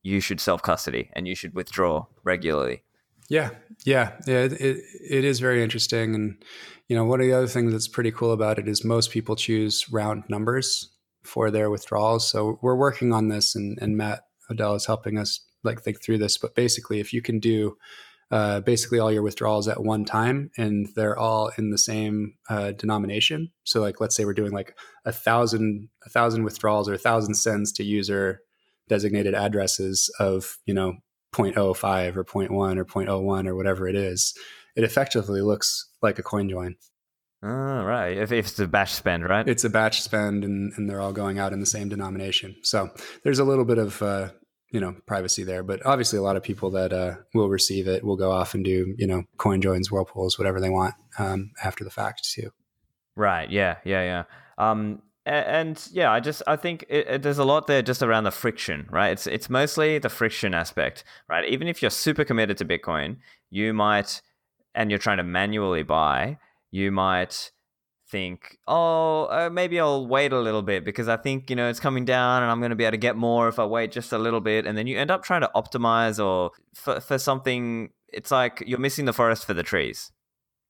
[0.02, 2.82] you should self custody and you should withdraw regularly.
[3.28, 3.50] Yeah,
[3.84, 4.38] yeah, yeah.
[4.38, 6.42] It, it, it is very interesting, and
[6.88, 9.36] you know, one of the other things that's pretty cool about it is most people
[9.36, 10.90] choose round numbers
[11.22, 12.28] for their withdrawals.
[12.28, 16.18] So we're working on this, and, and Matt Odell is helping us like think through
[16.18, 16.38] this.
[16.38, 17.76] But basically, if you can do
[18.30, 22.72] uh, basically all your withdrawals at one time and they're all in the same uh,
[22.72, 23.50] denomination.
[23.64, 27.34] So like, let's say we're doing like a thousand, a thousand withdrawals or a thousand
[27.34, 28.40] sends to user
[28.88, 30.94] designated addresses of, you know,
[31.34, 34.34] 0.05 or 0.1 or 0.01 or whatever it is.
[34.76, 36.76] It effectively looks like a coin join.
[37.42, 37.48] Oh,
[37.84, 38.16] right.
[38.16, 39.48] If, if it's a batch spend, right?
[39.48, 42.56] It's a batch spend and, and they're all going out in the same denomination.
[42.62, 42.90] So
[43.24, 44.30] there's a little bit of uh,
[44.70, 45.62] you know privacy there.
[45.62, 48.64] But obviously a lot of people that uh, will receive it will go off and
[48.64, 52.50] do you know coin joins whirlpools whatever they want um, after the fact too.
[53.16, 53.50] Right.
[53.50, 53.76] Yeah.
[53.84, 54.02] Yeah.
[54.02, 54.24] Yeah.
[54.64, 58.02] Um, and, and yeah i just i think it, it, there's a lot there just
[58.02, 59.12] around the friction right?
[59.12, 61.46] It's it's mostly the friction aspect right?
[61.48, 63.16] Even if you're super committed to bitcoin
[63.50, 64.22] you might
[64.74, 66.38] and you're trying to manually buy
[66.70, 67.50] you might
[68.10, 71.80] think, oh, uh, maybe I'll wait a little bit because I think, you know, it's
[71.80, 74.12] coming down and I'm going to be able to get more if I wait just
[74.12, 74.66] a little bit.
[74.66, 78.78] And then you end up trying to optimize or for, for something, it's like you're
[78.78, 80.10] missing the forest for the trees.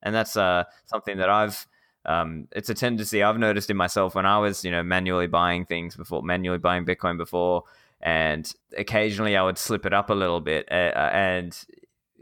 [0.02, 1.66] And that's uh, something that I've,
[2.04, 5.64] um, it's a tendency I've noticed in myself when I was, you know, manually buying
[5.64, 7.64] things before, manually buying Bitcoin before.
[8.00, 11.58] And occasionally I would slip it up a little bit uh, and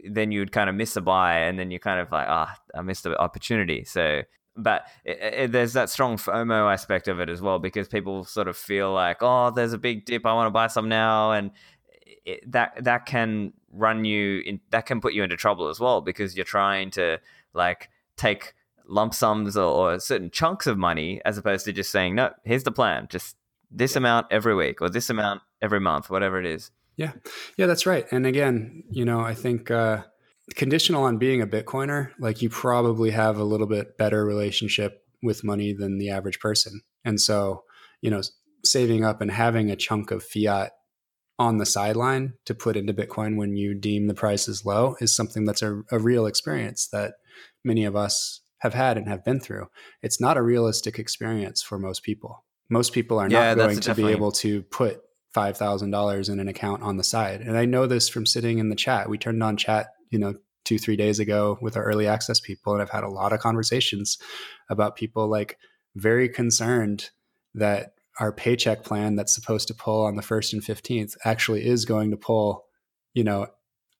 [0.08, 2.78] then you'd kind of miss a buy and then you kind of like, ah, oh,
[2.78, 3.84] I missed the opportunity.
[3.84, 4.22] So
[4.58, 8.48] but it, it, there's that strong FOMO aspect of it as well because people sort
[8.48, 11.50] of feel like, oh, there's a big dip, I want to buy some now, and
[12.24, 16.00] it, that that can run you in, that can put you into trouble as well
[16.00, 17.18] because you're trying to
[17.54, 18.54] like take
[18.86, 22.64] lump sums or, or certain chunks of money as opposed to just saying, no, here's
[22.64, 23.36] the plan, just
[23.70, 26.70] this amount every week or this amount every month, whatever it is.
[26.96, 27.12] Yeah,
[27.56, 28.06] yeah, that's right.
[28.10, 29.70] And again, you know, I think.
[29.70, 30.02] Uh,
[30.54, 35.44] conditional on being a Bitcoiner, like you probably have a little bit better relationship with
[35.44, 36.80] money than the average person.
[37.04, 37.64] And so,
[38.00, 38.22] you know,
[38.64, 40.72] saving up and having a chunk of fiat
[41.38, 45.14] on the sideline to put into Bitcoin when you deem the price is low is
[45.14, 47.14] something that's a, a real experience that
[47.64, 49.68] many of us have had and have been through.
[50.02, 52.44] It's not a realistic experience for most people.
[52.68, 55.00] Most people are yeah, not going to be able to put
[55.34, 57.40] $5,000 in an account on the side.
[57.40, 59.08] And I know this from sitting in the chat.
[59.08, 60.34] We turned on chat you know
[60.64, 63.40] two three days ago with our early access people and i've had a lot of
[63.40, 64.18] conversations
[64.68, 65.58] about people like
[65.96, 67.10] very concerned
[67.54, 71.84] that our paycheck plan that's supposed to pull on the 1st and 15th actually is
[71.84, 72.64] going to pull
[73.14, 73.46] you know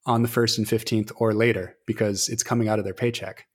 [0.07, 3.47] on the 1st and 15th or later because it's coming out of their paycheck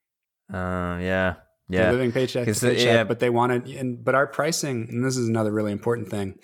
[0.53, 1.35] uh, yeah
[1.69, 3.03] yeah They're living paycheck to paycheck yeah.
[3.03, 6.35] but they wanted and but our pricing and this is another really important thing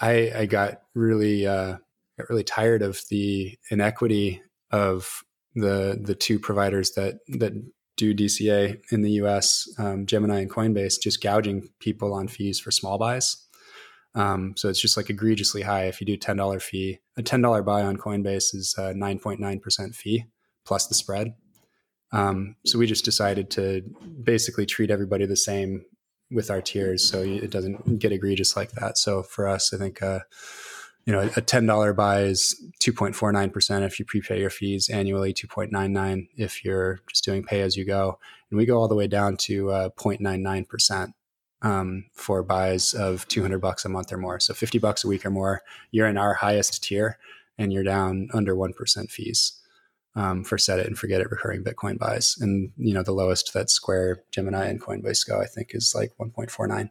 [0.00, 1.76] i i got really uh
[2.18, 5.22] got really tired of the inequity of
[5.54, 7.52] the the two providers that that
[7.96, 12.72] do DCA in the US, um, Gemini and Coinbase, just gouging people on fees for
[12.72, 13.36] small buys.
[14.16, 15.84] Um, so it's just like egregiously high.
[15.84, 19.40] If you do ten dollar fee, a ten dollar buy on Coinbase is nine point
[19.40, 20.24] nine percent fee
[20.64, 21.34] plus the spread.
[22.12, 23.82] Um, so we just decided to
[24.22, 25.84] basically treat everybody the same
[26.30, 28.98] with our tiers, so it doesn't get egregious like that.
[28.98, 30.02] So for us, I think.
[30.02, 30.20] Uh,
[31.06, 36.64] you know, a $10 buy is 2.49% if you prepay your fees annually, 2.99 if
[36.64, 38.18] you're just doing pay as you go.
[38.50, 41.12] And we go all the way down to uh, 0.99%
[41.62, 44.40] um, for buys of 200 bucks a month or more.
[44.40, 47.18] So 50 bucks a week or more, you're in our highest tier
[47.58, 49.60] and you're down under 1% fees
[50.16, 52.36] um, for set it and forget it recurring Bitcoin buys.
[52.40, 56.12] And, you know, the lowest that Square, Gemini, and Coinbase go, I think, is like
[56.18, 56.90] 1.49.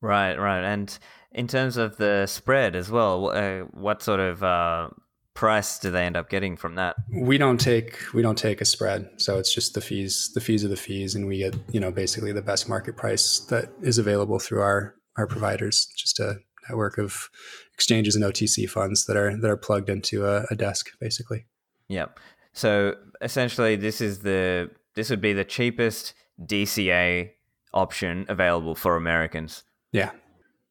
[0.00, 0.64] Right, right.
[0.64, 0.96] And
[1.32, 4.88] in terms of the spread as well, uh, what sort of uh,
[5.34, 6.96] price do they end up getting from that?
[7.12, 10.32] We don't take we don't take a spread, so it's just the fees.
[10.34, 13.40] The fees are the fees, and we get you know basically the best market price
[13.50, 15.86] that is available through our our providers.
[15.96, 17.28] Just a network of
[17.72, 21.46] exchanges and OTC funds that are that are plugged into a, a desk, basically.
[21.88, 22.18] Yep.
[22.52, 27.30] So essentially, this is the this would be the cheapest DCA
[27.72, 29.62] option available for Americans.
[29.92, 30.10] Yeah,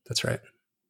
[0.08, 0.40] that's right.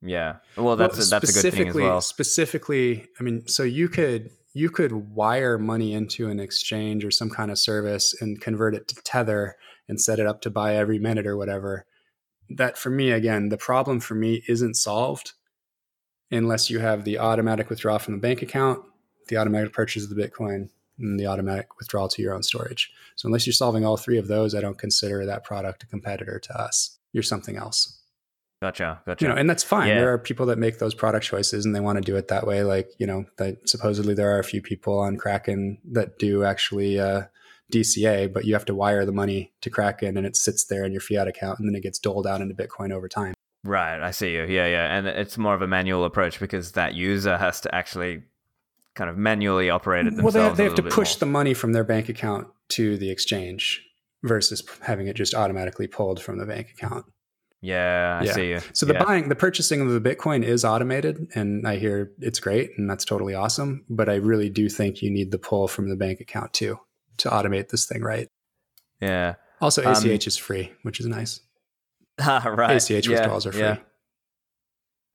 [0.01, 0.37] Yeah.
[0.55, 2.01] Well, that's well, a, that's a good thing as well.
[2.01, 7.29] Specifically, I mean, so you could you could wire money into an exchange or some
[7.29, 9.55] kind of service and convert it to tether
[9.87, 11.85] and set it up to buy every minute or whatever.
[12.49, 15.33] That for me, again, the problem for me isn't solved
[16.31, 18.83] unless you have the automatic withdrawal from the bank account,
[19.27, 22.91] the automatic purchase of the Bitcoin, and the automatic withdrawal to your own storage.
[23.15, 26.39] So unless you're solving all three of those, I don't consider that product a competitor
[26.39, 26.97] to us.
[27.13, 28.01] You're something else.
[28.61, 29.01] Gotcha.
[29.05, 29.23] Gotcha.
[29.23, 29.89] You know, and that's fine.
[29.89, 29.99] Yeah.
[29.99, 32.47] There are people that make those product choices and they want to do it that
[32.47, 32.63] way.
[32.63, 36.99] Like, you know, that supposedly there are a few people on Kraken that do actually
[36.99, 37.23] uh,
[37.71, 40.91] DCA, but you have to wire the money to Kraken and it sits there in
[40.91, 43.35] your fiat account and then it gets doled out into Bitcoin over time.
[43.63, 44.01] Right.
[44.01, 44.45] I see you.
[44.45, 44.65] Yeah.
[44.65, 44.97] Yeah.
[44.97, 48.23] And it's more of a manual approach because that user has to actually
[48.95, 50.33] kind of manually operate it themselves.
[50.33, 51.19] Well, they have, they have to push more.
[51.19, 53.83] the money from their bank account to the exchange
[54.23, 57.05] versus having it just automatically pulled from the bank account.
[57.61, 58.33] Yeah, I yeah.
[58.33, 58.59] see you.
[58.73, 59.03] So the yeah.
[59.03, 63.03] buying, the purchasing of the Bitcoin is automated, and I hear it's great, and that's
[63.03, 63.83] totally awesome.
[63.89, 66.79] But I really do think you need the pull from the bank account too
[67.17, 68.29] to automate this thing right.
[69.01, 69.35] Yeah.
[69.59, 71.41] Also, ACH um, is free, which is nice.
[72.19, 72.89] right.
[72.89, 73.61] ACH yeah, withdrawals are free.
[73.61, 73.77] Yeah.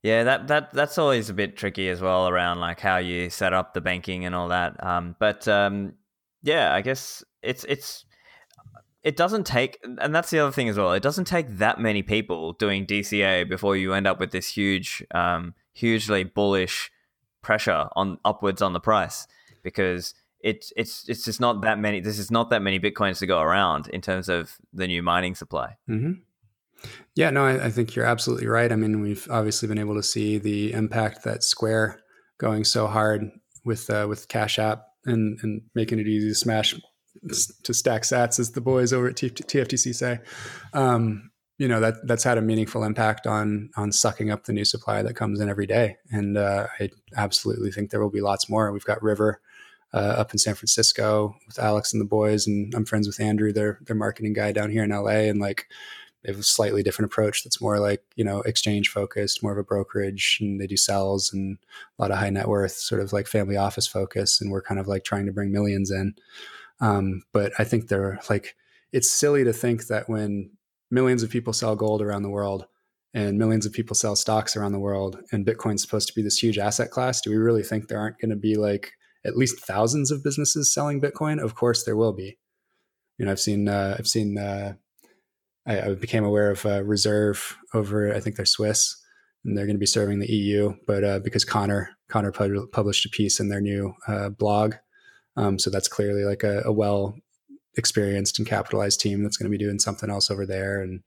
[0.03, 3.53] Yeah, that that that's always a bit tricky as well around like how you set
[3.53, 4.85] up the banking and all that.
[4.85, 5.95] Um, but um,
[6.43, 8.05] yeah, I guess it's it's
[9.03, 10.93] it doesn't take, and that's the other thing as well.
[10.93, 15.05] It doesn't take that many people doing DCA before you end up with this huge,
[15.13, 16.91] um, hugely bullish
[17.43, 19.27] pressure on upwards on the price
[19.65, 22.01] because it's it's it's just not that many.
[22.01, 25.35] This is not that many bitcoins to go around in terms of the new mining
[25.35, 25.77] supply.
[25.89, 26.13] Mm-hmm.
[27.15, 28.73] Yeah, no, I, I, think you're absolutely right.
[28.73, 32.01] I mean, we've obviously been able to see the impact that Square
[32.39, 33.31] going so hard
[33.65, 36.75] with uh, with Cash App and and making it easy to smash
[37.63, 40.19] to stack sats, as the boys over at TFTC say.
[40.73, 44.65] Um, you know that that's had a meaningful impact on on sucking up the new
[44.65, 48.49] supply that comes in every day, and uh, I absolutely think there will be lots
[48.49, 48.73] more.
[48.73, 49.41] We've got River
[49.95, 53.53] uh, up in San Francisco with Alex and the boys, and I'm friends with Andrew,
[53.53, 55.67] their their marketing guy down here in LA, and like
[56.23, 59.59] they have a slightly different approach that's more like you know exchange focused more of
[59.59, 61.59] a brokerage and they do cells and
[61.99, 64.81] a lot of high net worth sort of like family office focus and we're kind
[64.81, 66.15] of like trying to bring millions in
[66.81, 68.55] um, but I think they're like,
[68.93, 70.51] it's silly to think that when
[70.91, 72.67] millions of people sell gold around the world
[73.15, 76.43] and millions of people sell stocks around the world and Bitcoin's supposed to be this
[76.43, 78.93] huge asset class, do we really think there aren't going to be like
[79.25, 81.43] at least thousands of businesses selling Bitcoin?
[81.43, 82.39] Of course there will be.
[83.19, 84.75] You know, I've seen, uh, I've seen, uh,
[85.67, 88.97] I, I, became aware of uh, Reserve over, I think they're Swiss
[89.45, 93.11] and they're going to be serving the EU, but uh, because Connor, Connor published a
[93.11, 94.75] piece in their new uh, blog
[95.37, 97.17] um, so that's clearly like a, a well
[97.77, 100.83] experienced and capitalized team that's going to be doing something else over there.
[100.83, 101.03] And,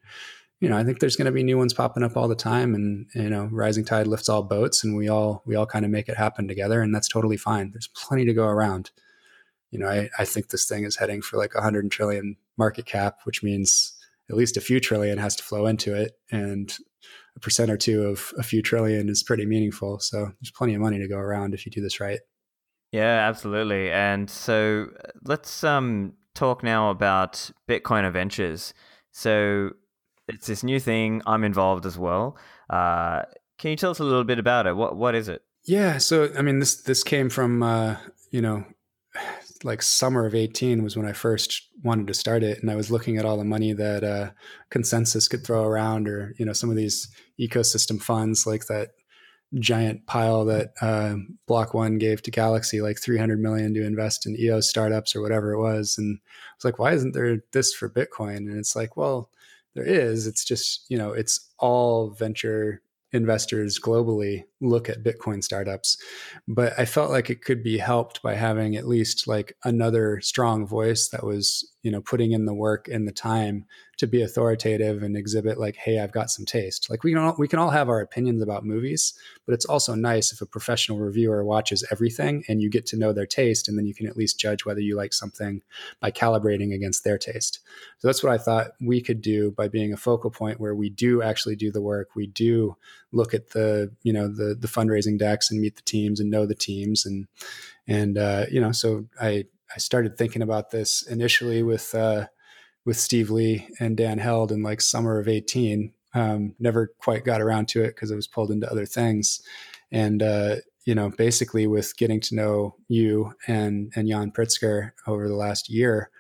[0.59, 2.73] you know, I think there's going to be new ones popping up all the time
[2.73, 5.91] and, you know, rising tide lifts all boats and we all, we all kind of
[5.91, 7.71] make it happen together and that's totally fine.
[7.71, 8.91] There's plenty to go around.
[9.71, 12.85] You know, I, I think this thing is heading for like a hundred trillion market
[12.85, 13.93] cap, which means
[14.29, 16.13] at least a few trillion has to flow into it.
[16.31, 16.75] And
[17.35, 19.99] a percent or two of a few trillion is pretty meaningful.
[19.99, 22.21] So there's plenty of money to go around if you do this right.
[22.95, 23.91] Yeah, absolutely.
[23.91, 28.73] And so uh, let's um, talk now about Bitcoiner Ventures.
[29.11, 29.71] So
[30.29, 31.21] it's this new thing.
[31.25, 32.37] I'm involved as well.
[32.69, 33.23] Uh,
[33.57, 34.77] can you tell us a little bit about it?
[34.77, 35.41] What what is it?
[35.65, 37.97] Yeah, so I mean this this came from uh,
[38.31, 38.63] you know
[39.65, 42.91] like summer of 18 was when I first wanted to start it and I was
[42.91, 44.31] looking at all the money that uh,
[44.69, 47.09] consensus could throw around or you know some of these
[47.41, 48.91] ecosystem funds like that
[49.59, 51.15] giant pile that uh,
[51.47, 55.53] Block One gave to Galaxy, like 300 million to invest in EOS startups or whatever
[55.53, 55.97] it was.
[55.97, 58.37] And I was like, why isn't there this for Bitcoin?
[58.37, 59.29] And it's like, well,
[59.73, 60.27] there is.
[60.27, 62.81] It's just, you know, it's all venture
[63.15, 65.97] investors globally look at Bitcoin startups.
[66.47, 70.67] But I felt like it could be helped by having at least like another strong
[70.67, 73.65] voice that was, you know, putting in the work and the time
[73.97, 76.89] to be authoritative and exhibit like, hey, I've got some taste.
[76.89, 79.13] Like we can all we can all have our opinions about movies,
[79.45, 83.13] but it's also nice if a professional reviewer watches everything and you get to know
[83.13, 85.61] their taste and then you can at least judge whether you like something
[85.99, 87.59] by calibrating against their taste.
[87.99, 90.89] So that's what I thought we could do by being a focal point where we
[90.89, 92.09] do actually do the work.
[92.15, 92.75] We do
[93.11, 96.45] look at the, you know, the the fundraising decks and meet the teams and know
[96.45, 97.27] the teams and
[97.87, 102.27] and uh, you know, so I I started thinking about this initially with uh
[102.85, 105.91] with Steve Lee and Dan Held in like summer of 18.
[106.13, 109.41] Um, never quite got around to it because I was pulled into other things.
[109.91, 115.27] And uh, you know, basically with getting to know you and and Yan Pritzker over
[115.27, 116.11] the last year,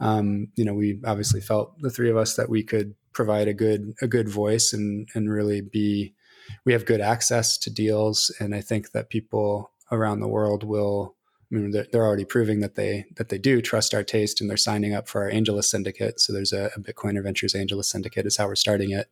[0.00, 3.54] um, you know, we obviously felt the three of us that we could provide a
[3.54, 6.14] good a good voice and and really be
[6.64, 11.14] we have good access to deals, and I think that people around the world will
[11.52, 14.56] I mean, they're already proving that they that they do trust our taste, and they're
[14.56, 16.20] signing up for our AngelList syndicate.
[16.20, 19.08] So there's a, a Bitcoiner Ventures AngelList syndicate is how we're starting it,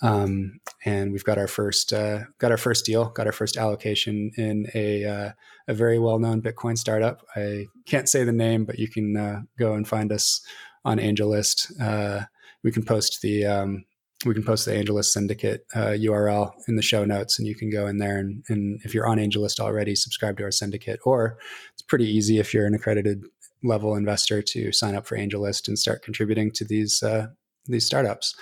[0.00, 4.32] um, and we've got our first uh, got our first deal, got our first allocation
[4.36, 5.30] in a uh,
[5.68, 7.24] a very well known Bitcoin startup.
[7.36, 10.40] I can't say the name, but you can uh, go and find us
[10.84, 11.80] on AngelList.
[11.80, 12.24] Uh,
[12.62, 13.84] we can post the um,
[14.24, 17.70] we can post the AngelList Syndicate uh, URL in the show notes, and you can
[17.70, 20.98] go in there and, and if you're on AngelList already, subscribe to our syndicate.
[21.04, 21.38] Or
[21.72, 23.24] it's pretty easy if you're an accredited
[23.62, 27.28] level investor to sign up for AngelList and start contributing to these uh,
[27.66, 28.34] these startups.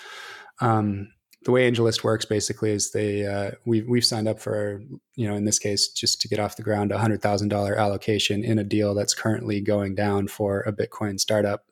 [0.61, 1.09] Um,
[1.43, 4.83] the way AngelList works basically is they uh, we've we've signed up for
[5.15, 7.77] you know in this case just to get off the ground a hundred thousand dollar
[7.77, 11.67] allocation in a deal that's currently going down for a Bitcoin startup,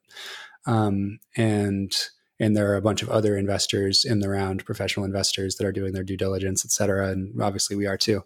[0.66, 1.96] um, and
[2.40, 5.72] and there are a bunch of other investors in the round, professional investors that are
[5.72, 7.10] doing their due diligence, et cetera.
[7.10, 8.24] And obviously we are too.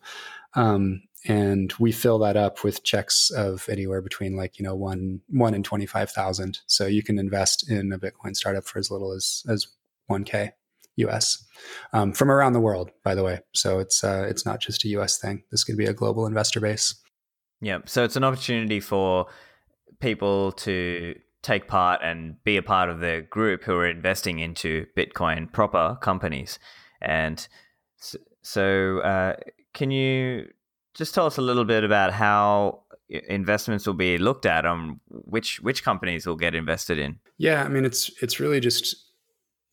[0.55, 5.21] Um, and we fill that up with checks of anywhere between like you know one
[5.29, 6.61] one and twenty five thousand.
[6.67, 9.67] So you can invest in a Bitcoin startup for as little as as
[10.07, 10.53] one k
[10.97, 11.45] US
[11.93, 13.41] um, from around the world, by the way.
[13.53, 15.43] So it's uh, it's not just a US thing.
[15.51, 16.95] This could be a global investor base.
[17.61, 17.79] Yeah.
[17.87, 19.27] So it's an opportunity for
[20.01, 24.87] people to take part and be a part of the group who are investing into
[24.97, 26.59] Bitcoin proper companies.
[27.01, 27.47] And
[28.43, 29.37] so, uh,
[29.75, 30.49] can you
[30.95, 35.61] just tell us a little bit about how investments will be looked at on which
[35.61, 37.19] which companies will get invested in?
[37.39, 38.97] Yeah, I mean it's it's really just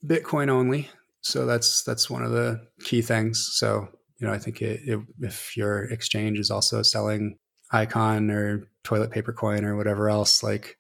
[0.06, 0.90] Bitcoin only.
[1.22, 3.50] So that's that's one of the key things.
[3.54, 3.88] So
[4.18, 7.38] you know, I think it, it, if your exchange is also selling
[7.72, 10.78] Icon or toilet paper coin or whatever else, like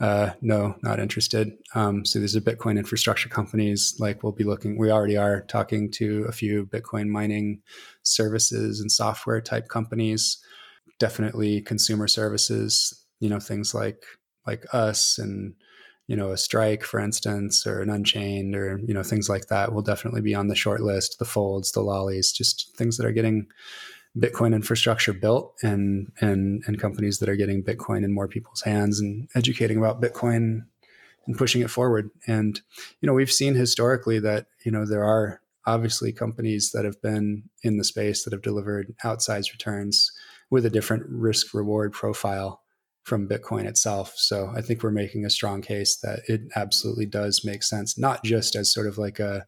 [0.00, 1.52] uh, no, not interested.
[1.74, 4.76] Um, so these are Bitcoin infrastructure companies like we'll be looking.
[4.76, 7.62] We already are talking to a few Bitcoin mining
[8.02, 10.38] services and software type companies.
[10.98, 13.04] Definitely consumer services.
[13.20, 14.02] You know things like
[14.46, 15.54] like us and
[16.08, 19.72] you know a Strike, for instance, or an Unchained, or you know things like that
[19.72, 21.18] will definitely be on the short list.
[21.18, 23.46] The Folds, the Lollies, just things that are getting
[24.16, 29.00] Bitcoin infrastructure built and and and companies that are getting Bitcoin in more people's hands
[29.00, 30.66] and educating about Bitcoin
[31.26, 32.10] and pushing it forward.
[32.26, 32.60] And
[33.00, 37.44] you know, we've seen historically that you know there are obviously companies that have been
[37.62, 40.12] in the space that have delivered outsized returns
[40.50, 42.60] with a different risk reward profile
[43.02, 44.14] from Bitcoin itself.
[44.16, 48.22] So I think we're making a strong case that it absolutely does make sense, not
[48.24, 49.46] just as sort of like a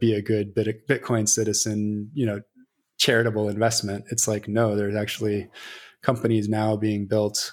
[0.00, 2.40] be a good Bitcoin citizen, you know,
[2.98, 4.04] charitable investment.
[4.10, 5.48] It's like, no, there's actually
[6.02, 7.52] companies now being built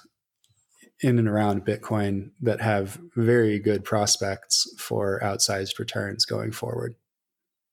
[1.02, 6.94] in and around Bitcoin that have very good prospects for outsized returns going forward.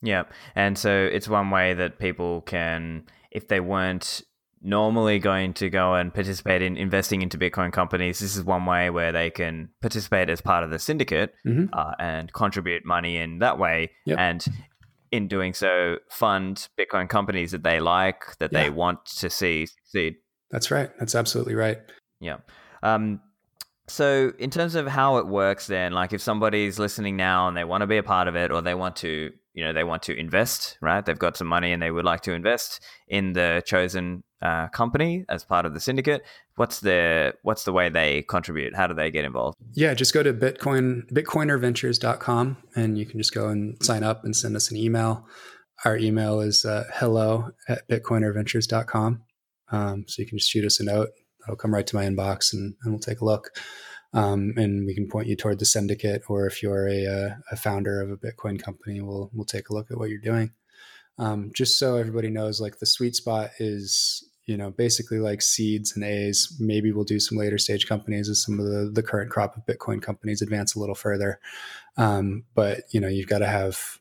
[0.02, 0.24] Yeah.
[0.56, 4.22] And so it's one way that people can, if they weren't
[4.62, 8.90] normally going to go and participate in investing into Bitcoin companies, this is one way
[8.90, 11.66] where they can participate as part of the syndicate mm-hmm.
[11.74, 13.92] uh, and contribute money in that way.
[14.06, 14.20] Yep.
[14.20, 14.46] And
[15.14, 18.64] in doing so, fund Bitcoin companies that they like, that yeah.
[18.64, 20.16] they want to see succeed.
[20.50, 20.90] That's right.
[20.98, 21.78] That's absolutely right.
[22.20, 22.38] Yeah.
[22.82, 23.22] Um,
[23.88, 27.66] so, in terms of how it works, then, like if somebody's listening now and they
[27.66, 30.04] want to be a part of it, or they want to, you know, they want
[30.04, 31.06] to invest, right?
[31.06, 35.26] They've got some money and they would like to invest in the chosen uh, company
[35.28, 36.24] as part of the syndicate.
[36.56, 38.76] What's the what's the way they contribute?
[38.76, 39.58] How do they get involved?
[39.74, 44.36] Yeah, just go to Bitcoin bitcoinerventures.com and you can just go and sign up and
[44.36, 45.26] send us an email.
[45.84, 49.24] Our email is uh, hello at bitcoinerventures.com.
[49.72, 51.10] Um, so you can just shoot us a note.
[51.46, 53.52] That'll come right to my inbox and, and we'll take a look.
[54.14, 57.56] Um, and we can point you toward the syndicate, or if you're a, uh, a,
[57.56, 60.52] founder of a Bitcoin company, we'll we'll take a look at what you're doing.
[61.18, 65.96] Um, just so everybody knows, like the sweet spot is you know, basically like seeds
[65.96, 66.56] and A's.
[66.60, 69.66] Maybe we'll do some later stage companies as some of the, the current crop of
[69.66, 71.40] Bitcoin companies advance a little further.
[71.96, 74.00] Um, but, you know, you've got to have,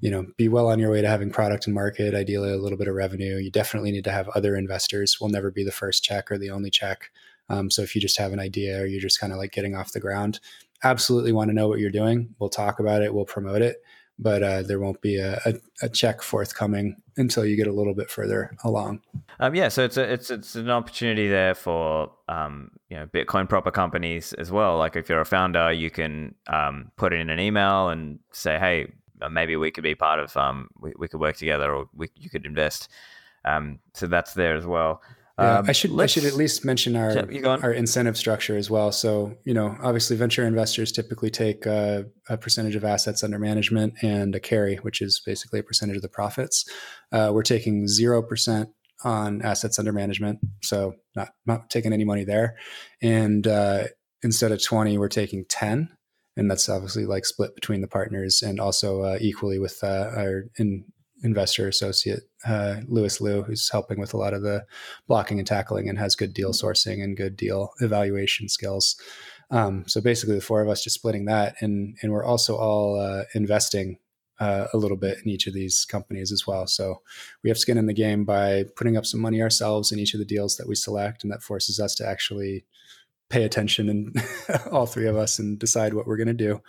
[0.00, 2.78] you know, be well on your way to having product and market, ideally a little
[2.78, 3.36] bit of revenue.
[3.36, 5.18] You definitely need to have other investors.
[5.20, 7.10] we'll never be the first check or the only check.
[7.48, 9.74] Um, so if you just have an idea or you're just kind of like getting
[9.74, 10.40] off the ground,
[10.84, 12.34] absolutely want to know what you're doing.
[12.38, 13.12] We'll talk about it.
[13.12, 13.82] We'll promote it
[14.20, 17.94] but uh, there won't be a, a, a, check forthcoming until you get a little
[17.94, 19.00] bit further along.
[19.40, 23.48] Um, yeah, so it's a, it's it's an opportunity there for um, you know Bitcoin
[23.48, 24.76] proper companies as well.
[24.76, 28.92] Like if you're a founder, you can um, put in an email and say, hey,
[29.28, 32.30] maybe we could be part of um we, we could work together or we, you
[32.30, 32.88] could invest
[33.44, 35.02] um so that's there as well
[35.40, 37.16] yeah, um, I should I should at least mention our
[37.62, 38.92] our incentive structure as well.
[38.92, 42.06] So you know, obviously, venture investors typically take a
[42.40, 46.08] percentage of assets under management and a carry, which is basically a percentage of the
[46.08, 46.68] profits.
[47.10, 48.68] Uh, we're taking zero percent
[49.02, 52.56] on assets under management, so not not taking any money there.
[53.00, 53.84] And uh,
[54.22, 55.88] instead of twenty, we're taking ten,
[56.36, 60.44] and that's obviously like split between the partners and also uh, equally with uh, our
[60.56, 60.84] in
[61.22, 64.64] investor associate uh, Lewis Liu, who's helping with a lot of the
[65.06, 68.96] blocking and tackling and has good deal sourcing and good deal evaluation skills.
[69.50, 72.98] Um, so basically, the four of us just splitting that, and and we're also all
[72.98, 73.98] uh, investing
[74.38, 76.66] uh, a little bit in each of these companies as well.
[76.66, 77.02] So
[77.42, 80.20] we have skin in the game by putting up some money ourselves in each of
[80.20, 82.64] the deals that we select, and that forces us to actually
[83.30, 84.22] pay attention and
[84.72, 86.60] all three of us and decide what we're going to do.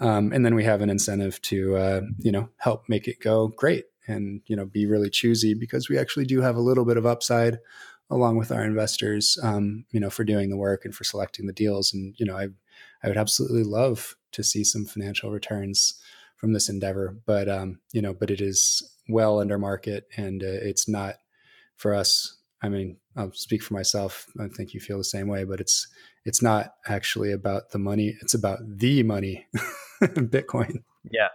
[0.00, 3.48] Um, and then we have an incentive to, uh, you know, help make it go
[3.48, 6.96] great and you know be really choosy because we actually do have a little bit
[6.96, 7.58] of upside
[8.10, 11.52] along with our investors um, you know for doing the work and for selecting the
[11.52, 12.48] deals and you know I,
[13.02, 16.00] I would absolutely love to see some financial returns
[16.36, 20.46] from this endeavor but um, you know but it is well under market and uh,
[20.46, 21.16] it's not
[21.76, 22.33] for us
[22.64, 25.86] i mean i'll speak for myself i think you feel the same way but it's
[26.24, 29.46] it's not actually about the money it's about the money
[30.02, 31.28] bitcoin yeah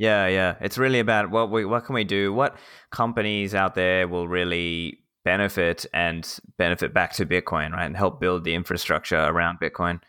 [0.00, 0.54] yeah, yeah.
[0.62, 2.32] It's really about what we what can we do?
[2.32, 2.56] What
[2.90, 7.84] companies out there will really benefit and benefit back to Bitcoin, right?
[7.84, 10.00] And help build the infrastructure around Bitcoin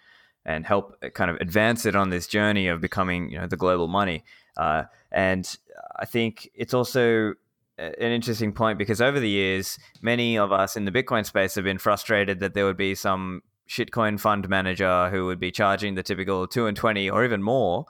[0.46, 3.58] and help uh, kind of advance it on this journey of becoming, you know, the
[3.58, 4.24] global money.
[4.56, 5.58] Uh, and
[6.00, 7.34] I think it's also
[7.82, 11.64] an interesting point because over the years, many of us in the Bitcoin space have
[11.64, 16.04] been frustrated that there would be some shitcoin fund manager who would be charging the
[16.04, 17.86] typical two and twenty or even more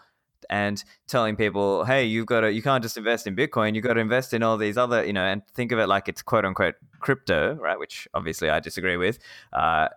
[0.49, 3.93] and telling people, hey, you've got to, you can't just invest in Bitcoin, you've got
[3.93, 6.45] to invest in all these other, you know, and think of it like it's quote
[6.45, 7.79] unquote crypto, right?
[7.79, 9.19] Which obviously I disagree with.
[9.53, 9.87] Uh,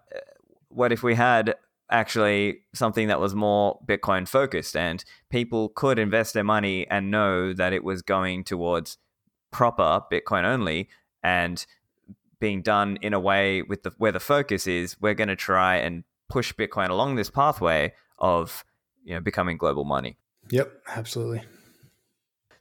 [0.69, 1.55] what if we had
[1.91, 7.53] actually something that was more Bitcoin focused and people could invest their money and know
[7.53, 8.99] that it was going towards
[9.55, 10.89] proper Bitcoin only
[11.23, 11.65] and
[12.41, 15.77] being done in a way with the where the focus is we're going to try
[15.77, 18.65] and push Bitcoin along this pathway of
[19.05, 20.19] you know becoming global money.
[20.51, 21.43] Yep, absolutely.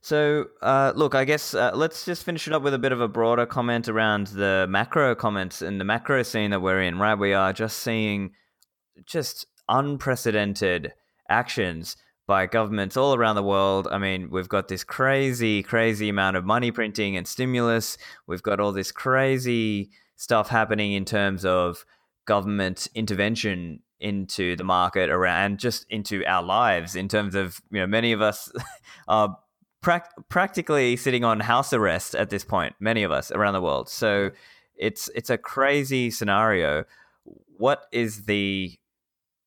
[0.01, 3.01] So, uh, look, I guess uh, let's just finish it up with a bit of
[3.01, 7.15] a broader comment around the macro comments and the macro scene that we're in, right?
[7.15, 8.31] We are just seeing
[9.05, 10.93] just unprecedented
[11.29, 13.87] actions by governments all around the world.
[13.91, 17.97] I mean, we've got this crazy, crazy amount of money printing and stimulus.
[18.27, 21.85] We've got all this crazy stuff happening in terms of
[22.25, 27.79] government intervention into the market around and just into our lives in terms of you
[27.79, 28.51] know many of us
[29.07, 29.37] are
[29.81, 33.87] pra- practically sitting on house arrest at this point many of us around the world
[33.87, 34.29] so
[34.75, 36.83] it's it's a crazy scenario
[37.57, 38.77] what is the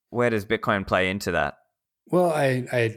[0.09, 1.59] where does bitcoin play into that
[2.07, 2.97] well i i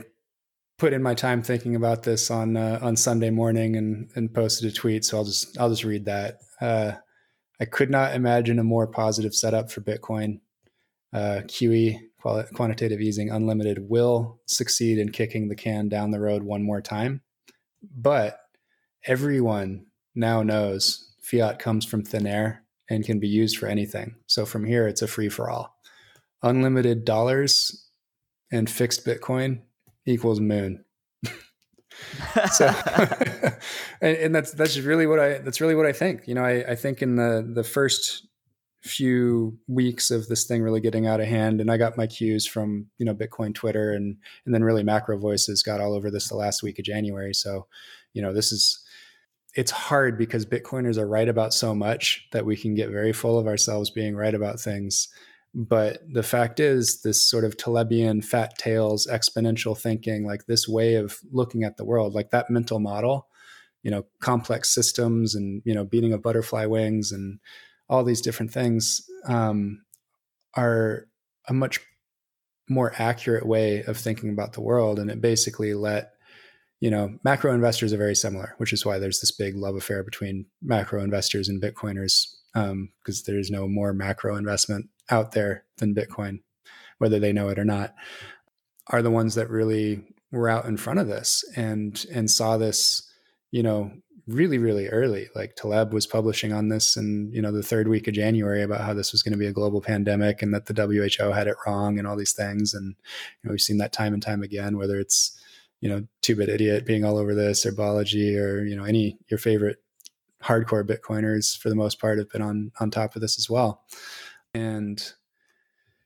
[0.77, 4.71] put in my time thinking about this on uh, on sunday morning and and posted
[4.71, 6.91] a tweet so i'll just i'll just read that uh,
[7.59, 10.39] i could not imagine a more positive setup for bitcoin
[11.13, 11.99] uh, QE,
[12.53, 17.21] quantitative easing unlimited, will succeed in kicking the can down the road one more time.
[17.81, 18.39] But
[19.05, 19.85] everyone
[20.15, 24.15] now knows fiat comes from thin air and can be used for anything.
[24.27, 25.75] So from here, it's a free for all.
[26.43, 27.88] Unlimited dollars
[28.51, 29.61] and fixed Bitcoin
[30.05, 30.83] equals moon.
[32.51, 32.67] so
[34.01, 36.27] and, and, that's that's really what I that's really what I think.
[36.27, 38.27] You know, I, I think in the the first
[38.83, 42.47] few weeks of this thing really getting out of hand and i got my cues
[42.47, 46.29] from you know bitcoin twitter and and then really macro voices got all over this
[46.29, 47.67] the last week of january so
[48.13, 48.81] you know this is
[49.53, 53.37] it's hard because bitcoiners are right about so much that we can get very full
[53.37, 55.09] of ourselves being right about things
[55.53, 60.95] but the fact is this sort of Talebian fat tails exponential thinking like this way
[60.95, 63.27] of looking at the world like that mental model
[63.83, 67.39] you know complex systems and you know beating of butterfly wings and
[67.89, 69.81] all these different things um,
[70.55, 71.07] are
[71.47, 71.79] a much
[72.69, 74.99] more accurate way of thinking about the world.
[74.99, 76.11] And it basically let
[76.79, 80.01] you know macro investors are very similar which is why there's this big love affair
[80.01, 85.95] between macro investors and bitcoiners because um, there's no more macro investment out there than
[85.95, 86.39] bitcoin
[86.97, 87.93] whether they know it or not
[88.87, 93.09] are the ones that really were out in front of this and and saw this
[93.51, 93.91] you know
[94.27, 95.27] really really early.
[95.33, 98.81] Like taleb was publishing on this in you know the third week of january about
[98.81, 101.55] how this was going to be a global pandemic and that the who had it
[101.65, 102.73] wrong and all these things.
[102.73, 105.35] And you know we've seen that time and time again whether it's
[105.81, 109.17] you know, two bit idiot being all over this or Balaji or, you know, any
[109.29, 109.77] your favorite
[110.43, 113.83] hardcore Bitcoiners for the most part have been on on top of this as well.
[114.53, 115.01] And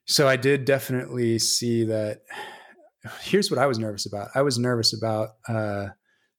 [0.05, 2.23] so I did definitely see that
[3.21, 4.29] here's what I was nervous about.
[4.35, 5.87] I was nervous about uh,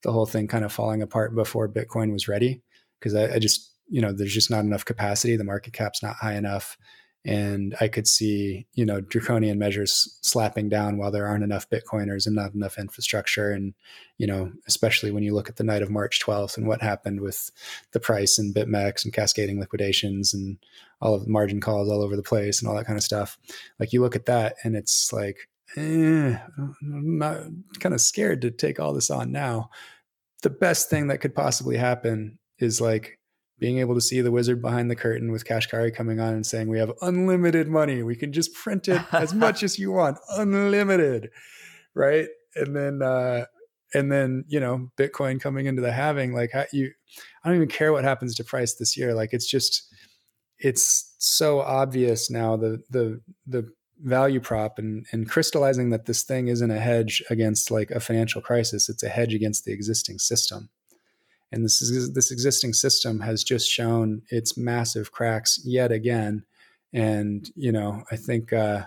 [0.02, 2.62] the whole thing kind of falling apart before Bitcoin was ready
[2.98, 5.36] because I, I, just, you know, there's just not enough capacity.
[5.36, 6.76] The market cap's not high enough
[7.24, 12.26] and I could see you know draconian measures slapping down while there aren't enough Bitcoiners
[12.26, 13.74] and not enough infrastructure, and
[14.18, 17.20] you know especially when you look at the night of March 12th and what happened
[17.20, 17.50] with
[17.92, 20.58] the price and BitMEX and cascading liquidations and
[21.00, 23.38] all of the margin calls all over the place and all that kind of stuff.
[23.78, 27.38] Like you look at that and it's like, eh, I'm not
[27.80, 29.70] kind of scared to take all this on now.
[30.42, 33.18] The best thing that could possibly happen is like
[33.58, 36.68] being able to see the wizard behind the curtain with Kashkari coming on and saying,
[36.68, 38.02] We have unlimited money.
[38.02, 41.30] We can just print it as much as you want, unlimited.
[41.94, 42.28] Right.
[42.56, 43.46] And then, uh,
[43.94, 46.90] and then you know bitcoin coming into the halving like how you
[47.42, 49.88] i don't even care what happens to price this year like it's just
[50.58, 53.70] it's so obvious now the the the
[54.02, 58.42] value prop and and crystallizing that this thing isn't a hedge against like a financial
[58.42, 60.68] crisis it's a hedge against the existing system
[61.52, 66.44] and this is this existing system has just shown its massive cracks yet again.
[66.92, 68.86] And you know, I think, uh,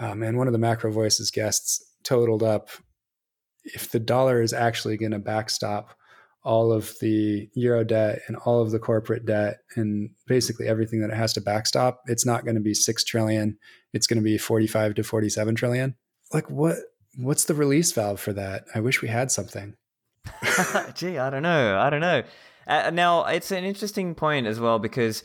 [0.00, 2.70] man, one of the macro voices guests totaled up
[3.64, 5.94] if the dollar is actually going to backstop
[6.44, 11.10] all of the euro debt and all of the corporate debt and basically everything that
[11.10, 13.56] it has to backstop it's not going to be 6 trillion.
[13.92, 15.94] It's going to be 45 to 47 trillion.
[16.32, 16.76] Like what
[17.16, 18.64] what's the release valve for that?
[18.74, 19.76] I wish we had something
[20.94, 21.78] Gee, I don't know.
[21.78, 22.22] I don't know.
[22.66, 25.22] Uh, now, it's an interesting point as well because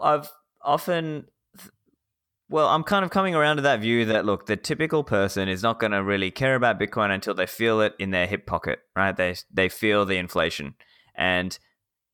[0.00, 0.30] I've
[0.62, 1.26] often,
[2.48, 5.62] well, I'm kind of coming around to that view that look, the typical person is
[5.62, 8.80] not going to really care about Bitcoin until they feel it in their hip pocket,
[8.94, 9.16] right?
[9.16, 10.74] They they feel the inflation,
[11.14, 11.58] and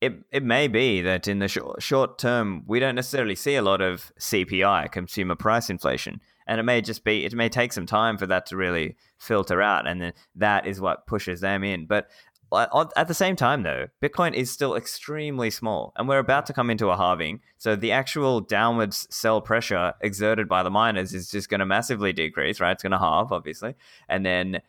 [0.01, 3.61] it it may be that in the short short term we don't necessarily see a
[3.61, 7.85] lot of CPI, consumer price inflation and it may just be it may take some
[7.85, 11.85] time for that to really filter out and then that is what pushes them in.
[11.85, 12.09] But
[12.51, 16.53] uh, at the same time though bitcoin is still extremely small and we're about to
[16.53, 21.29] come into a halving so the actual downwards sell pressure exerted by the miners is
[21.29, 22.71] just going to massively decrease right?
[22.71, 23.73] It's going to halve obviously.
[24.07, 24.61] And then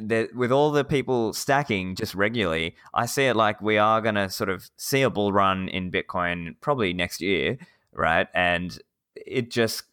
[0.00, 4.14] the, with all the people stacking just regularly, I see it like we are going
[4.14, 7.58] to sort of see a bull run in Bitcoin probably next year,
[7.92, 8.28] right?
[8.34, 8.78] And
[9.14, 9.84] it just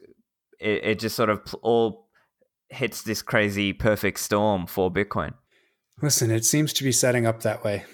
[0.59, 2.09] it, it just sort of all
[2.69, 5.33] hits this crazy perfect storm for Bitcoin.
[6.01, 7.85] Listen, it seems to be setting up that way.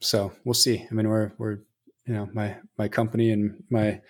[0.00, 0.86] So we'll see.
[0.90, 1.58] I mean, we're we're
[2.06, 4.00] you know my my company and my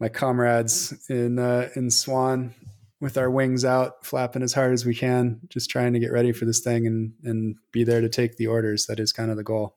[0.00, 2.54] my comrades in uh, in Swan
[3.00, 6.32] with our wings out, flapping as hard as we can, just trying to get ready
[6.32, 8.86] for this thing and and be there to take the orders.
[8.86, 9.76] That is kind of the goal.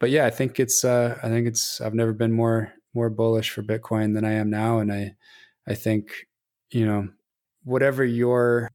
[0.00, 3.50] But yeah, I think it's uh, I think it's I've never been more more bullish
[3.50, 5.14] for Bitcoin than I am now, and I
[5.66, 6.26] I think
[6.74, 7.08] you know,
[7.62, 8.70] whatever your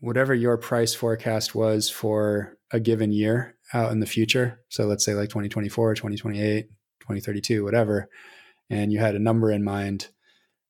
[0.00, 4.60] whatever your price forecast was for a given year out in the future.
[4.68, 6.68] So let's say like 2024, 2028,
[7.00, 8.08] 2032, whatever,
[8.70, 10.08] and you had a number in mind,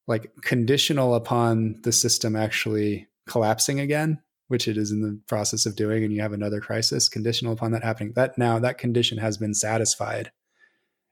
[0.07, 5.77] like conditional upon the system actually collapsing again, which it is in the process of
[5.77, 8.13] doing, and you have another crisis, conditional upon that happening.
[8.15, 10.33] That now that condition has been satisfied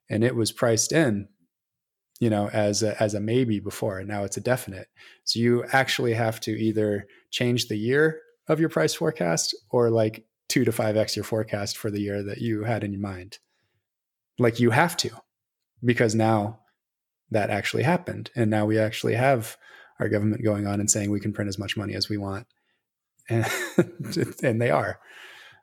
[0.08, 1.28] and it was priced in
[2.22, 4.86] you know as a, as a maybe before and now it's a definite.
[5.24, 10.24] So you actually have to either change the year of your price forecast or like
[10.48, 13.38] 2 to 5x your forecast for the year that you had in your mind.
[14.38, 15.10] Like you have to
[15.84, 16.60] because now
[17.32, 19.56] that actually happened and now we actually have
[19.98, 22.46] our government going on and saying we can print as much money as we want
[23.28, 23.50] and,
[24.44, 25.00] and they are.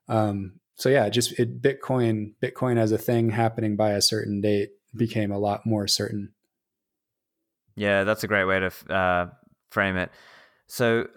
[0.10, 4.72] Um, so yeah just it, bitcoin bitcoin as a thing happening by a certain date
[4.94, 6.34] became a lot more certain
[7.80, 9.30] yeah, that's a great way to uh,
[9.72, 10.12] frame it.
[10.68, 11.08] So,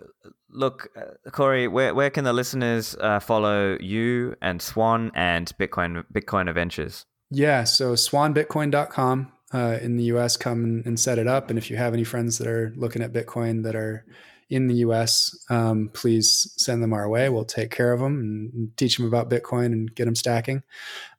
[0.49, 6.05] look, uh, Cory, where where can the listeners uh, follow you and Swan and Bitcoin
[6.15, 7.05] Bitcoiner Ventures?
[7.31, 11.51] Yeah, so swanbitcoin.com uh, in the US, come and set it up.
[11.51, 14.05] And if you have any friends that are looking at Bitcoin that are
[14.53, 17.31] in the US, um, please send them our way.
[17.31, 20.63] We'll take care of them and teach them about Bitcoin and get them stacking.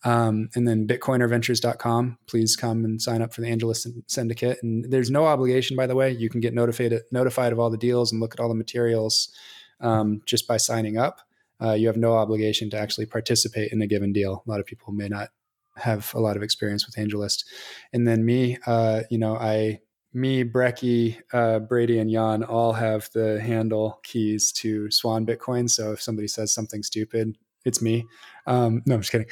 [0.04, 2.20] Um, and then bitcoinerventures.com.
[2.28, 4.60] Please come and sign up for the AngelList Syndicate.
[4.62, 6.12] And there's no obligation, by the way.
[6.12, 9.34] You can get notified notified of all the deals and look at all the materials
[9.82, 11.22] um, just by signing up.
[11.60, 14.44] Uh, you have no obligation to actually participate in a given deal.
[14.46, 15.30] A lot of people may not
[15.78, 17.46] have a lot of experience with AngelList.
[17.94, 19.80] And then me, uh, you know, I
[20.14, 25.70] me, Brecky, uh, Brady, and Yan all have the handle keys to Swan Bitcoin.
[25.70, 28.06] So if somebody says something stupid, it's me.
[28.46, 29.28] Um, no, I'm just kidding.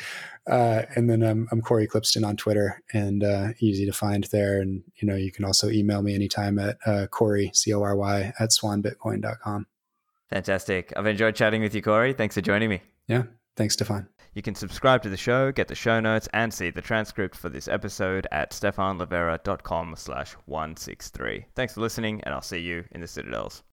[0.50, 4.62] Uh, and then I'm, I'm Cory Klippsten on Twitter and uh, easy to find there.
[4.62, 7.96] And, you know, you can also email me anytime at uh, Cory, C O R
[7.96, 9.68] Y, at swanbitcoin.com.
[10.30, 10.94] Fantastic.
[10.96, 12.14] I've enjoyed chatting with you, Cory.
[12.14, 12.82] Thanks for joining me.
[13.08, 13.24] Yeah.
[13.58, 14.08] Thanks, Stephan.
[14.34, 17.50] You can subscribe to the show, get the show notes, and see the transcript for
[17.50, 21.46] this episode at stephanlivera.com slash 163.
[21.54, 23.64] Thanks for listening, and I'll see you in the Citadels.